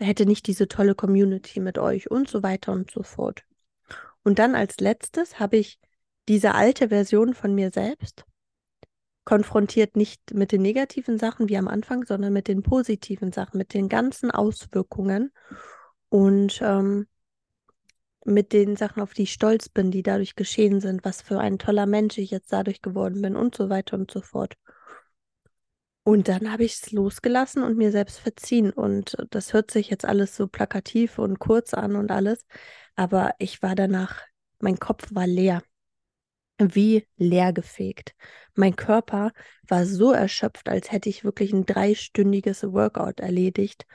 hätte 0.00 0.26
nicht 0.26 0.46
diese 0.46 0.66
tolle 0.66 0.94
Community 0.94 1.60
mit 1.60 1.78
euch 1.78 2.10
und 2.10 2.28
so 2.28 2.42
weiter 2.42 2.72
und 2.72 2.90
so 2.90 3.02
fort. 3.02 3.44
Und 4.22 4.38
dann 4.38 4.54
als 4.54 4.80
letztes 4.80 5.38
habe 5.38 5.56
ich 5.56 5.78
diese 6.28 6.54
alte 6.54 6.88
Version 6.88 7.34
von 7.34 7.54
mir 7.54 7.70
selbst 7.70 8.24
konfrontiert 9.24 9.96
nicht 9.96 10.34
mit 10.34 10.50
den 10.50 10.62
negativen 10.62 11.18
Sachen 11.18 11.48
wie 11.48 11.56
am 11.56 11.68
Anfang, 11.68 12.04
sondern 12.04 12.32
mit 12.32 12.48
den 12.48 12.62
positiven 12.62 13.32
Sachen, 13.32 13.58
mit 13.58 13.74
den 13.74 13.88
ganzen 13.88 14.30
Auswirkungen 14.30 15.30
und 16.08 16.60
ähm, 16.62 17.06
mit 18.24 18.52
den 18.52 18.76
Sachen, 18.76 19.00
auf 19.00 19.14
die 19.14 19.22
ich 19.22 19.32
stolz 19.32 19.68
bin, 19.68 19.90
die 19.90 20.02
dadurch 20.02 20.34
geschehen 20.34 20.80
sind, 20.80 21.04
was 21.04 21.22
für 21.22 21.38
ein 21.38 21.58
toller 21.58 21.86
Mensch 21.86 22.18
ich 22.18 22.30
jetzt 22.30 22.52
dadurch 22.52 22.82
geworden 22.82 23.22
bin 23.22 23.36
und 23.36 23.54
so 23.54 23.70
weiter 23.70 23.96
und 23.96 24.10
so 24.10 24.20
fort. 24.20 24.54
Und 26.02 26.28
dann 26.28 26.50
habe 26.50 26.64
ich 26.64 26.74
es 26.74 26.92
losgelassen 26.92 27.62
und 27.62 27.76
mir 27.76 27.92
selbst 27.92 28.18
verziehen. 28.18 28.70
Und 28.70 29.16
das 29.30 29.52
hört 29.52 29.70
sich 29.70 29.90
jetzt 29.90 30.04
alles 30.04 30.34
so 30.36 30.46
plakativ 30.48 31.18
und 31.18 31.38
kurz 31.38 31.74
an 31.74 31.96
und 31.96 32.10
alles. 32.10 32.46
Aber 32.96 33.34
ich 33.38 33.62
war 33.62 33.74
danach, 33.74 34.22
mein 34.60 34.78
Kopf 34.78 35.08
war 35.12 35.26
leer. 35.26 35.62
Wie 36.58 37.06
leer 37.16 37.52
gefegt. 37.52 38.14
Mein 38.54 38.76
Körper 38.76 39.32
war 39.66 39.86
so 39.86 40.12
erschöpft, 40.12 40.68
als 40.68 40.92
hätte 40.92 41.08
ich 41.08 41.24
wirklich 41.24 41.52
ein 41.52 41.64
dreistündiges 41.64 42.64
Workout 42.64 43.20
erledigt. 43.20 43.86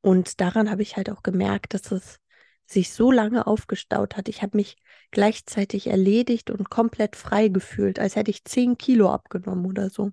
Und 0.00 0.40
daran 0.40 0.70
habe 0.70 0.82
ich 0.82 0.96
halt 0.96 1.10
auch 1.10 1.22
gemerkt, 1.22 1.74
dass 1.74 1.92
es 1.92 2.18
sich 2.66 2.92
so 2.92 3.12
lange 3.12 3.46
aufgestaut 3.46 4.16
hat. 4.16 4.28
Ich 4.28 4.42
habe 4.42 4.56
mich 4.56 4.76
gleichzeitig 5.10 5.88
erledigt 5.88 6.50
und 6.50 6.70
komplett 6.70 7.16
frei 7.16 7.48
gefühlt, 7.48 7.98
als 7.98 8.16
hätte 8.16 8.30
ich 8.30 8.44
zehn 8.44 8.78
Kilo 8.78 9.10
abgenommen 9.10 9.66
oder 9.66 9.90
so. 9.90 10.12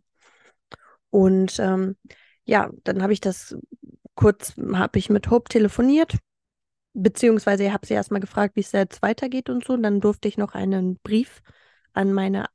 Und 1.10 1.60
ähm, 1.60 1.96
ja, 2.46 2.70
dann 2.84 3.02
habe 3.02 3.14
ich 3.14 3.22
das 3.22 3.58
kurz, 4.16 4.56
habe 4.74 5.00
ich 5.00 5.10
mit 5.10 5.30
Hope 5.30 5.50
telefoniert 5.50 6.18
beziehungsweise 6.98 7.64
ich 7.66 7.72
habe 7.72 7.86
sie 7.86 7.94
erstmal 7.94 8.20
gefragt, 8.20 8.56
wie 8.56 8.62
es 8.62 8.72
jetzt 8.72 9.02
weitergeht 9.02 9.50
und 9.50 9.64
so. 9.64 9.74
Und 9.74 9.84
dann 9.84 10.02
durfte 10.02 10.28
ich 10.28 10.38
noch 10.38 10.54
einen 10.54 10.98
Brief 10.98 11.42
an 11.94 12.12
meine 12.12 12.46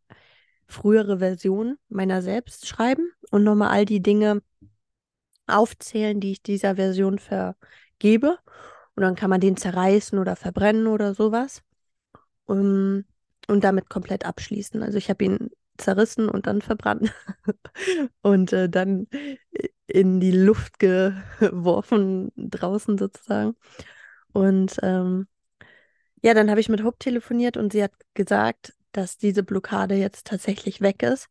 frühere 0.66 1.18
Version 1.18 1.78
meiner 1.88 2.22
selbst 2.22 2.66
schreiben 2.66 3.10
und 3.30 3.44
nochmal 3.44 3.70
all 3.70 3.84
die 3.84 4.02
Dinge 4.02 4.42
aufzählen, 5.46 6.20
die 6.20 6.32
ich 6.32 6.42
dieser 6.42 6.76
Version 6.76 7.18
vergebe. 7.18 8.38
Und 8.94 9.02
dann 9.02 9.14
kann 9.14 9.30
man 9.30 9.40
den 9.40 9.56
zerreißen 9.56 10.18
oder 10.18 10.36
verbrennen 10.36 10.86
oder 10.86 11.14
sowas. 11.14 11.62
Um, 12.44 13.04
und 13.48 13.64
damit 13.64 13.88
komplett 13.88 14.26
abschließen. 14.26 14.82
Also 14.82 14.98
ich 14.98 15.08
habe 15.08 15.24
ihn 15.24 15.50
zerrissen 15.78 16.28
und 16.28 16.46
dann 16.46 16.62
verbrannt 16.62 17.12
und 18.22 18.52
äh, 18.52 18.68
dann 18.68 19.08
in 19.86 20.20
die 20.20 20.32
Luft 20.32 20.78
geworfen 20.78 22.32
draußen 22.36 22.98
sozusagen. 22.98 23.56
Und 24.32 24.78
ähm, 24.82 25.26
ja, 26.22 26.34
dann 26.34 26.50
habe 26.50 26.60
ich 26.60 26.68
mit 26.68 26.82
Hope 26.84 26.98
telefoniert 26.98 27.56
und 27.56 27.72
sie 27.72 27.82
hat 27.82 27.92
gesagt, 28.14 28.74
dass 28.92 29.18
diese 29.18 29.42
Blockade 29.42 29.94
jetzt 29.96 30.26
tatsächlich 30.26 30.80
weg 30.80 31.02
ist. 31.02 31.28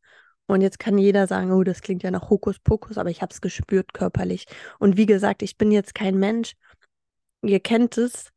Und 0.48 0.62
jetzt 0.62 0.80
kann 0.80 0.98
jeder 0.98 1.28
sagen, 1.28 1.52
oh, 1.54 1.64
das 1.64 1.82
klingt 1.82 2.04
ja 2.04 2.12
nach 2.12 2.30
Hokuspokus, 2.30 2.98
aber 2.98 3.10
ich 3.10 3.22
habe 3.22 3.32
es 3.32 3.42
gespürt 3.42 3.94
körperlich. 3.94 4.46
Und 4.80 4.98
wie 4.98 5.06
gesagt, 5.06 5.44
ich 5.44 5.58
bin 5.58 5.72
jetzt 5.72 5.96
kein 5.96 6.18
Mensch. 6.18 6.56
Ihr 7.42 7.60
kennt 7.62 7.98
es, 7.98 8.32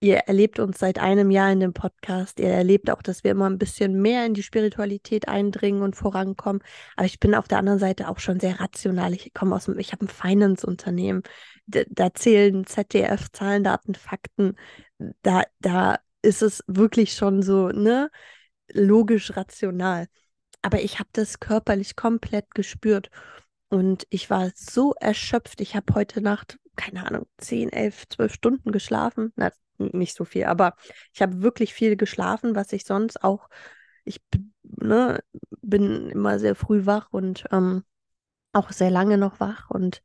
ihr 0.00 0.16
erlebt 0.18 0.58
uns 0.58 0.78
seit 0.78 0.98
einem 0.98 1.30
Jahr 1.30 1.50
in 1.50 1.60
dem 1.60 1.72
Podcast. 1.72 2.38
Ihr 2.40 2.50
erlebt 2.50 2.90
auch, 2.90 3.02
dass 3.02 3.24
wir 3.24 3.32
immer 3.32 3.48
ein 3.48 3.58
bisschen 3.58 4.00
mehr 4.00 4.24
in 4.26 4.34
die 4.34 4.42
Spiritualität 4.42 5.28
eindringen 5.28 5.82
und 5.82 5.96
vorankommen. 5.96 6.62
Aber 6.96 7.06
ich 7.06 7.18
bin 7.20 7.34
auf 7.34 7.48
der 7.48 7.58
anderen 7.58 7.78
Seite 7.78 8.08
auch 8.08 8.18
schon 8.18 8.40
sehr 8.40 8.60
rational. 8.60 9.12
Ich 9.14 9.32
komme 9.34 9.56
aus 9.56 9.64
dem, 9.64 9.78
ich 9.78 9.92
habe 9.92 10.04
ein 10.06 10.08
Finance-Unternehmen. 10.08 11.22
Da, 11.66 11.80
da, 11.88 12.14
zählen 12.14 12.64
ZDF, 12.66 13.30
Zahlen, 13.32 13.64
Daten, 13.64 13.94
Fakten. 13.94 14.56
Da, 15.22 15.42
da 15.60 15.98
ist 16.22 16.42
es 16.42 16.62
wirklich 16.66 17.14
schon 17.14 17.42
so, 17.42 17.68
ne, 17.68 18.10
logisch 18.72 19.36
rational. 19.36 20.06
Aber 20.62 20.80
ich 20.82 20.98
habe 20.98 21.08
das 21.12 21.40
körperlich 21.40 21.96
komplett 21.96 22.54
gespürt. 22.54 23.10
Und 23.68 24.06
ich 24.10 24.30
war 24.30 24.50
so 24.54 24.94
erschöpft. 24.94 25.60
Ich 25.60 25.76
habe 25.76 25.94
heute 25.94 26.20
Nacht, 26.20 26.58
keine 26.76 27.06
Ahnung, 27.06 27.26
10, 27.38 27.70
11, 27.70 28.08
12 28.08 28.32
Stunden 28.34 28.72
geschlafen. 28.72 29.32
Na, 29.36 29.50
nicht 29.78 30.14
so 30.14 30.24
viel, 30.24 30.44
aber 30.44 30.74
ich 31.12 31.22
habe 31.22 31.42
wirklich 31.42 31.74
viel 31.74 31.96
geschlafen, 31.96 32.54
was 32.54 32.72
ich 32.72 32.84
sonst 32.84 33.22
auch, 33.22 33.48
ich 34.04 34.20
ne, 34.62 35.20
bin 35.62 36.10
immer 36.10 36.38
sehr 36.38 36.54
früh 36.54 36.86
wach 36.86 37.08
und 37.10 37.44
ähm, 37.52 37.84
auch 38.52 38.72
sehr 38.72 38.90
lange 38.90 39.18
noch 39.18 39.40
wach. 39.40 39.70
Und 39.70 40.02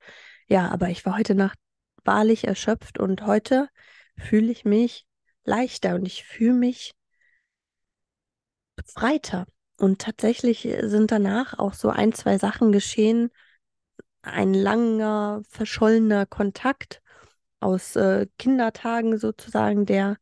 ja, 0.48 0.70
aber 0.70 0.90
ich 0.90 1.06
war 1.06 1.18
heute 1.18 1.36
Nacht 1.36 1.58
wahrlich 2.04 2.46
erschöpft 2.46 3.00
und 3.00 3.26
heute 3.26 3.70
fühle 4.18 4.52
ich 4.52 4.66
mich 4.66 5.08
leichter 5.46 5.96
und 5.96 6.06
ich 6.06 6.24
fühle 6.24 6.54
mich 6.54 6.94
befreiter. 8.76 9.46
Und 9.78 10.00
tatsächlich 10.02 10.68
sind 10.82 11.12
danach 11.12 11.58
auch 11.58 11.74
so 11.74 11.90
ein, 11.90 12.14
zwei 12.14 12.38
Sachen 12.38 12.72
geschehen. 12.72 13.32
Ein 14.22 14.54
langer, 14.54 15.42
verschollener 15.50 16.26
Kontakt 16.26 17.02
aus 17.64 17.96
äh, 17.96 18.28
Kindertagen 18.38 19.18
sozusagen, 19.18 19.86
der 19.86 20.18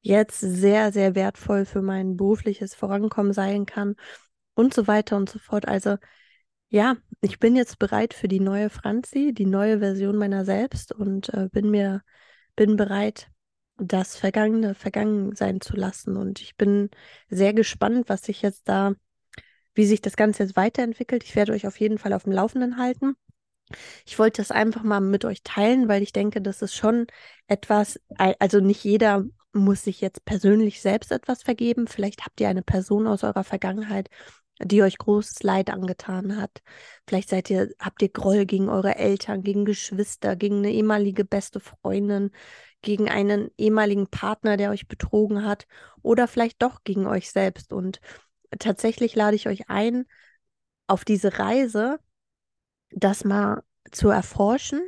jetzt 0.00 0.40
sehr, 0.40 0.92
sehr 0.92 1.14
wertvoll 1.14 1.64
für 1.64 1.82
mein 1.82 2.16
berufliches 2.16 2.74
Vorankommen 2.74 3.32
sein 3.32 3.66
kann 3.66 3.96
und 4.54 4.74
so 4.74 4.86
weiter 4.86 5.16
und 5.16 5.30
so 5.30 5.38
fort. 5.38 5.68
Also 5.68 5.96
ja, 6.68 6.96
ich 7.20 7.38
bin 7.38 7.56
jetzt 7.56 7.78
bereit 7.78 8.14
für 8.14 8.28
die 8.28 8.40
neue 8.40 8.70
Franzi, 8.70 9.32
die 9.34 9.46
neue 9.46 9.80
Version 9.80 10.16
meiner 10.16 10.44
selbst 10.44 10.92
und 10.92 11.28
äh, 11.34 11.48
bin 11.52 11.70
mir, 11.70 12.02
bin 12.56 12.76
bereit, 12.76 13.30
das 13.76 14.16
Vergangene 14.16 14.74
vergangen 14.74 15.34
sein 15.36 15.60
zu 15.60 15.76
lassen. 15.76 16.16
Und 16.16 16.40
ich 16.40 16.56
bin 16.56 16.90
sehr 17.28 17.52
gespannt, 17.52 18.08
was 18.08 18.22
sich 18.22 18.42
jetzt 18.42 18.68
da, 18.68 18.94
wie 19.74 19.86
sich 19.86 20.00
das 20.00 20.16
Ganze 20.16 20.44
jetzt 20.44 20.56
weiterentwickelt. 20.56 21.24
Ich 21.24 21.36
werde 21.36 21.52
euch 21.52 21.66
auf 21.66 21.78
jeden 21.78 21.98
Fall 21.98 22.12
auf 22.12 22.24
dem 22.24 22.32
Laufenden 22.32 22.78
halten. 22.78 23.16
Ich 24.06 24.18
wollte 24.18 24.42
das 24.42 24.50
einfach 24.50 24.82
mal 24.82 25.00
mit 25.00 25.24
euch 25.24 25.42
teilen, 25.42 25.88
weil 25.88 26.02
ich 26.02 26.12
denke, 26.12 26.40
das 26.40 26.62
ist 26.62 26.74
schon 26.74 27.06
etwas, 27.46 28.00
also 28.16 28.60
nicht 28.60 28.84
jeder 28.84 29.24
muss 29.52 29.84
sich 29.84 30.00
jetzt 30.00 30.24
persönlich 30.24 30.80
selbst 30.80 31.12
etwas 31.12 31.42
vergeben. 31.42 31.86
Vielleicht 31.86 32.24
habt 32.24 32.40
ihr 32.40 32.48
eine 32.48 32.62
Person 32.62 33.06
aus 33.06 33.22
eurer 33.24 33.44
Vergangenheit, 33.44 34.08
die 34.62 34.82
euch 34.82 34.98
großes 34.98 35.42
Leid 35.42 35.70
angetan 35.70 36.36
hat. 36.40 36.62
Vielleicht 37.06 37.28
seid 37.28 37.50
ihr, 37.50 37.70
habt 37.78 38.02
ihr 38.02 38.08
Groll 38.08 38.46
gegen 38.46 38.68
eure 38.68 38.96
Eltern, 38.96 39.42
gegen 39.42 39.64
Geschwister, 39.64 40.36
gegen 40.36 40.58
eine 40.58 40.70
ehemalige 40.70 41.24
beste 41.24 41.60
Freundin, 41.60 42.30
gegen 42.80 43.08
einen 43.08 43.50
ehemaligen 43.58 44.08
Partner, 44.08 44.56
der 44.56 44.70
euch 44.70 44.88
betrogen 44.88 45.44
hat, 45.44 45.66
oder 46.02 46.28
vielleicht 46.28 46.62
doch 46.62 46.82
gegen 46.84 47.06
euch 47.06 47.30
selbst. 47.30 47.72
Und 47.72 48.00
tatsächlich 48.58 49.14
lade 49.14 49.36
ich 49.36 49.48
euch 49.48 49.68
ein, 49.68 50.04
auf 50.86 51.04
diese 51.04 51.38
Reise 51.38 51.98
das 52.94 53.24
mal 53.24 53.62
zu 53.90 54.08
erforschen. 54.08 54.80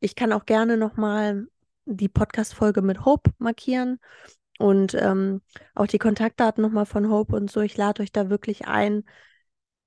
Ich 0.00 0.14
kann 0.14 0.32
auch 0.32 0.46
gerne 0.46 0.76
nochmal 0.76 1.46
die 1.84 2.08
Podcast-Folge 2.08 2.82
mit 2.82 3.04
Hope 3.04 3.30
markieren 3.38 3.98
und 4.58 4.94
ähm, 4.94 5.40
auch 5.74 5.86
die 5.86 5.98
Kontaktdaten 5.98 6.62
nochmal 6.62 6.86
von 6.86 7.10
Hope 7.10 7.34
und 7.34 7.50
so. 7.50 7.60
Ich 7.60 7.76
lade 7.76 8.02
euch 8.02 8.12
da 8.12 8.28
wirklich 8.28 8.66
ein, 8.66 9.04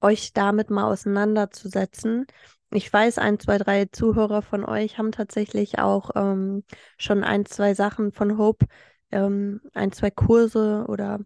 euch 0.01 0.33
damit 0.33 0.69
mal 0.69 0.85
auseinanderzusetzen. 0.85 2.25
Ich 2.71 2.91
weiß, 2.91 3.17
ein, 3.17 3.39
zwei, 3.39 3.57
drei 3.57 3.85
Zuhörer 3.85 4.41
von 4.41 4.65
euch 4.65 4.97
haben 4.97 5.11
tatsächlich 5.11 5.79
auch 5.79 6.11
ähm, 6.15 6.63
schon 6.97 7.23
ein, 7.23 7.45
zwei 7.45 7.73
Sachen 7.73 8.11
von 8.11 8.37
Hope, 8.37 8.65
ähm, 9.11 9.61
ein, 9.73 9.91
zwei 9.91 10.09
Kurse 10.09 10.85
oder 10.87 11.19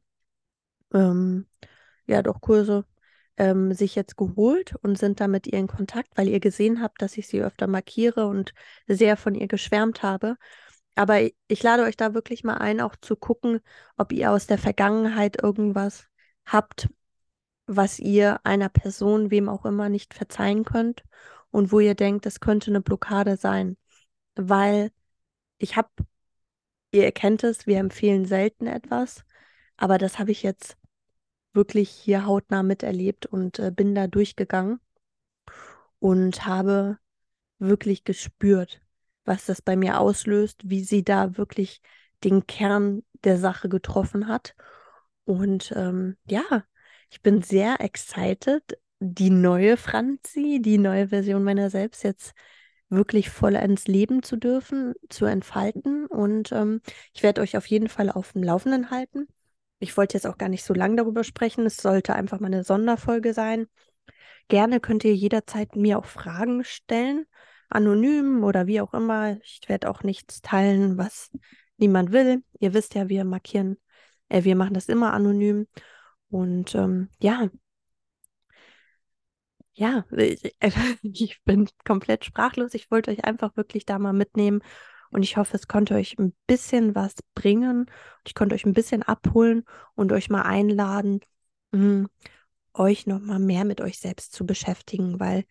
ähm, 0.94 1.48
ja 2.08 2.22
doch 2.24 2.42
Kurse 2.42 2.86
ähm, 3.38 3.74
sich 3.74 3.96
jetzt 3.96 4.18
geholt 4.18 4.76
und 4.82 4.98
sind 4.98 5.20
da 5.20 5.28
mit 5.28 5.48
ihr 5.48 5.60
in 5.60 5.68
Kontakt, 5.68 6.10
weil 6.16 6.28
ihr 6.28 6.40
gesehen 6.40 6.82
habt, 6.82 7.02
dass 7.02 7.18
ich 7.18 7.28
sie 7.28 7.42
öfter 7.42 7.68
markiere 7.68 8.28
und 8.28 8.54
sehr 8.88 9.18
von 9.18 9.36
ihr 9.36 9.48
geschwärmt 9.48 10.04
habe. 10.04 10.38
Aber 10.96 11.20
ich 11.48 11.64
lade 11.64 11.84
euch 11.84 11.98
da 11.98 12.14
wirklich 12.14 12.44
mal 12.44 12.56
ein, 12.58 12.80
auch 12.82 12.96
zu 12.96 13.16
gucken, 13.16 13.60
ob 13.98 14.14
ihr 14.14 14.32
aus 14.32 14.48
der 14.48 14.58
Vergangenheit 14.58 15.42
irgendwas 15.42 16.08
habt, 16.46 16.90
was 17.68 18.00
ihr 18.00 18.40
einer 18.46 18.70
Person, 18.70 19.32
wem 19.32 19.50
auch 19.50 19.66
immer, 19.66 19.90
nicht 19.90 20.14
verzeihen 20.14 20.64
könnt 20.64 21.04
und 21.52 21.72
wo 21.72 21.80
ihr 21.80 21.96
denkt, 21.96 22.26
das 22.26 22.40
könnte 22.40 22.72
eine 22.72 22.82
Blockade 22.82 23.38
sein. 23.38 23.78
Weil 24.36 24.92
ich 25.58 25.76
habe, 25.78 25.90
ihr 26.92 27.06
erkennt 27.06 27.44
es, 27.44 27.68
wir 27.68 27.80
empfehlen 27.80 28.26
selten 28.26 28.68
etwas, 28.68 29.26
aber 29.78 29.98
das 29.98 30.20
habe 30.20 30.32
ich 30.32 30.44
jetzt 30.44 30.78
wirklich 31.56 31.90
hier 31.90 32.26
hautnah 32.26 32.64
miterlebt 32.64 33.26
und 33.26 33.60
äh, 33.60 33.72
bin 33.72 33.96
da 33.96 34.08
durchgegangen 34.08 34.80
und 36.00 36.46
habe 36.46 36.98
wirklich 37.60 38.04
gespürt, 38.04 38.82
was 39.24 39.46
das 39.46 39.62
bei 39.62 39.76
mir 39.76 40.00
auslöst, 40.00 40.70
wie 40.70 40.84
sie 40.84 41.04
da 41.04 41.38
wirklich 41.38 41.82
den 42.24 42.48
Kern 42.48 43.04
der 43.24 43.38
Sache 43.38 43.70
getroffen 43.70 44.28
hat. 44.28 44.56
Und 45.26 45.74
ähm, 45.76 46.18
ja, 46.28 46.64
ich 47.10 47.22
bin 47.22 47.42
sehr 47.42 47.80
excited, 47.82 48.78
die 49.00 49.30
neue 49.30 49.78
Franzi, 49.78 50.60
die 50.62 50.78
neue 50.78 51.10
Version 51.10 51.44
meiner 51.44 51.70
selbst 51.70 52.04
jetzt 52.04 52.34
wirklich 52.90 53.30
voll 53.30 53.56
ins 53.56 53.88
Leben 53.88 54.24
zu 54.24 54.38
dürfen, 54.38 54.94
zu 55.10 55.26
entfalten. 55.26 56.06
Und 56.08 56.52
ähm, 56.52 56.82
ich 57.14 57.24
werde 57.24 57.42
euch 57.42 57.58
auf 57.58 57.66
jeden 57.68 57.90
Fall 57.90 58.10
auf 58.12 58.34
dem 58.34 58.44
Laufenden 58.44 58.92
halten. 58.92 59.28
Ich 59.80 59.96
wollte 59.98 60.16
jetzt 60.16 60.28
auch 60.28 60.38
gar 60.38 60.50
nicht 60.50 60.64
so 60.64 60.74
lange 60.74 60.96
darüber 60.96 61.24
sprechen. 61.24 61.66
Es 61.66 61.78
sollte 61.78 62.16
einfach 62.16 62.40
mal 62.40 62.48
eine 62.48 62.64
Sonderfolge 62.64 63.34
sein. 63.34 63.68
Gerne 64.48 64.80
könnt 64.80 65.04
ihr 65.04 65.16
jederzeit 65.16 65.76
mir 65.76 65.98
auch 65.98 66.06
Fragen 66.06 66.64
stellen, 66.64 67.26
anonym 67.70 68.44
oder 68.44 68.68
wie 68.68 68.82
auch 68.82 68.94
immer. 68.94 69.38
Ich 69.44 69.62
werde 69.68 69.90
auch 69.90 70.04
nichts 70.04 70.42
teilen, 70.42 70.98
was 70.98 71.32
niemand 71.78 72.12
will. 72.12 72.44
Ihr 72.60 72.74
wisst 72.74 72.96
ja, 72.96 73.10
wir 73.10 73.26
markieren, 73.26 73.78
äh, 74.30 74.44
wir 74.44 74.56
machen 74.56 74.74
das 74.74 74.88
immer 74.88 75.14
anonym. 75.14 75.68
Und 76.30 76.76
ähm, 76.76 77.10
ja, 77.20 77.50
ja, 79.74 80.06
ich 81.02 81.42
bin 81.44 81.68
komplett 81.86 82.26
sprachlos. 82.26 82.74
Ich 82.74 82.90
wollte 82.92 83.12
euch 83.12 83.26
einfach 83.26 83.58
wirklich 83.58 83.86
da 83.86 84.00
mal 84.00 84.14
mitnehmen 84.14 84.62
und 85.12 85.24
ich 85.24 85.38
hoffe, 85.38 85.56
es 85.58 85.68
konnte 85.68 85.96
euch 85.96 86.18
ein 86.20 86.34
bisschen 86.48 86.96
was 86.96 87.16
bringen. 87.34 87.90
Ich 88.26 88.36
konnte 88.36 88.56
euch 88.56 88.66
ein 88.66 88.74
bisschen 88.74 89.04
abholen 89.04 89.64
und 89.96 90.12
euch 90.12 90.30
mal 90.30 90.44
einladen, 90.44 91.22
hm, 91.74 92.08
euch 92.74 93.08
noch 93.08 93.20
mal 93.20 93.40
mehr 93.40 93.66
mit 93.66 93.82
euch 93.82 94.00
selbst 94.00 94.34
zu 94.34 94.46
beschäftigen, 94.46 95.20
weil 95.20 95.46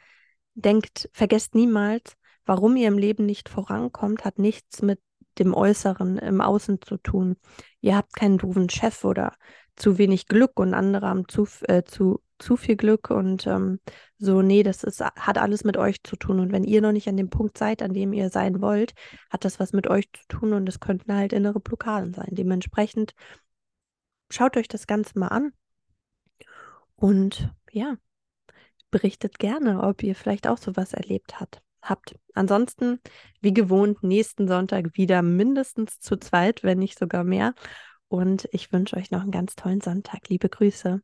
denkt, 0.54 1.08
vergesst 1.12 1.54
niemals, 1.54 2.16
warum 2.44 2.76
ihr 2.76 2.88
im 2.88 2.98
Leben 2.98 3.26
nicht 3.26 3.48
vorankommt, 3.48 4.24
hat 4.24 4.38
nichts 4.38 4.82
mit 4.82 5.00
dem 5.38 5.54
Äußeren 5.54 6.18
im 6.18 6.40
Außen 6.40 6.80
zu 6.82 6.96
tun. 6.98 7.36
Ihr 7.85 7.97
habt 7.97 8.14
keinen 8.14 8.38
doofen 8.38 8.70
Chef 8.70 9.05
oder 9.05 9.37
zu 9.77 9.99
wenig 9.99 10.27
Glück 10.27 10.59
und 10.59 10.73
andere 10.73 11.07
haben 11.07 11.29
zu, 11.29 11.47
äh, 11.68 11.83
zu, 11.85 12.23
zu 12.38 12.57
viel 12.57 12.77
Glück 12.77 13.11
und 13.11 13.47
ähm, 13.47 13.79
so, 14.18 14.40
nee, 14.40 14.62
das 14.62 14.85
ist, 14.85 15.03
hat 15.03 15.37
alles 15.37 15.64
mit 15.64 15.77
euch 15.77 16.03
zu 16.03 16.16
tun. 16.16 16.40
Und 16.40 16.51
wenn 16.51 16.64
ihr 16.64 16.81
noch 16.81 16.92
nicht 16.92 17.09
an 17.09 17.18
dem 17.18 17.29
Punkt 17.29 17.59
seid, 17.59 17.83
an 17.83 17.92
dem 17.92 18.14
ihr 18.14 18.31
sein 18.31 18.62
wollt, 18.62 18.94
hat 19.29 19.44
das 19.44 19.61
was 19.61 19.75
mit 19.75 19.87
euch 19.87 20.11
zu 20.12 20.23
tun 20.29 20.55
und 20.55 20.66
es 20.66 20.81
könnten 20.81 21.14
halt 21.14 21.35
innere 21.35 21.61
Blockaden 21.61 22.14
sein. 22.14 22.31
Dementsprechend 22.31 23.12
schaut 24.31 24.57
euch 24.57 24.68
das 24.68 24.87
Ganze 24.87 25.18
mal 25.18 25.29
an 25.29 25.53
und 26.97 27.53
ja, 27.70 27.97
berichtet 28.90 29.38
gerne, 29.38 29.83
ob 29.83 30.03
ihr 30.03 30.14
vielleicht 30.14 30.47
auch 30.47 30.59
sowas 30.59 30.94
erlebt 30.94 31.38
habt. 31.38 31.61
Habt. 31.85 32.16
Ansonsten, 32.35 33.01
wie 33.40 33.55
gewohnt, 33.55 34.03
nächsten 34.03 34.49
Sonntag 34.49 34.97
wieder 34.97 35.23
mindestens 35.23 36.01
zu 36.01 36.16
zweit, 36.16 36.62
wenn 36.62 36.79
nicht 36.79 36.99
sogar 36.99 37.25
mehr. 37.25 37.55
Und 38.09 38.49
ich 38.53 38.73
wünsche 38.73 38.97
euch 38.97 39.11
noch 39.11 39.23
einen 39.23 39.31
ganz 39.31 39.55
tollen 39.55 39.81
Sonntag. 39.81 40.29
Liebe 40.29 40.49
Grüße. 40.49 41.01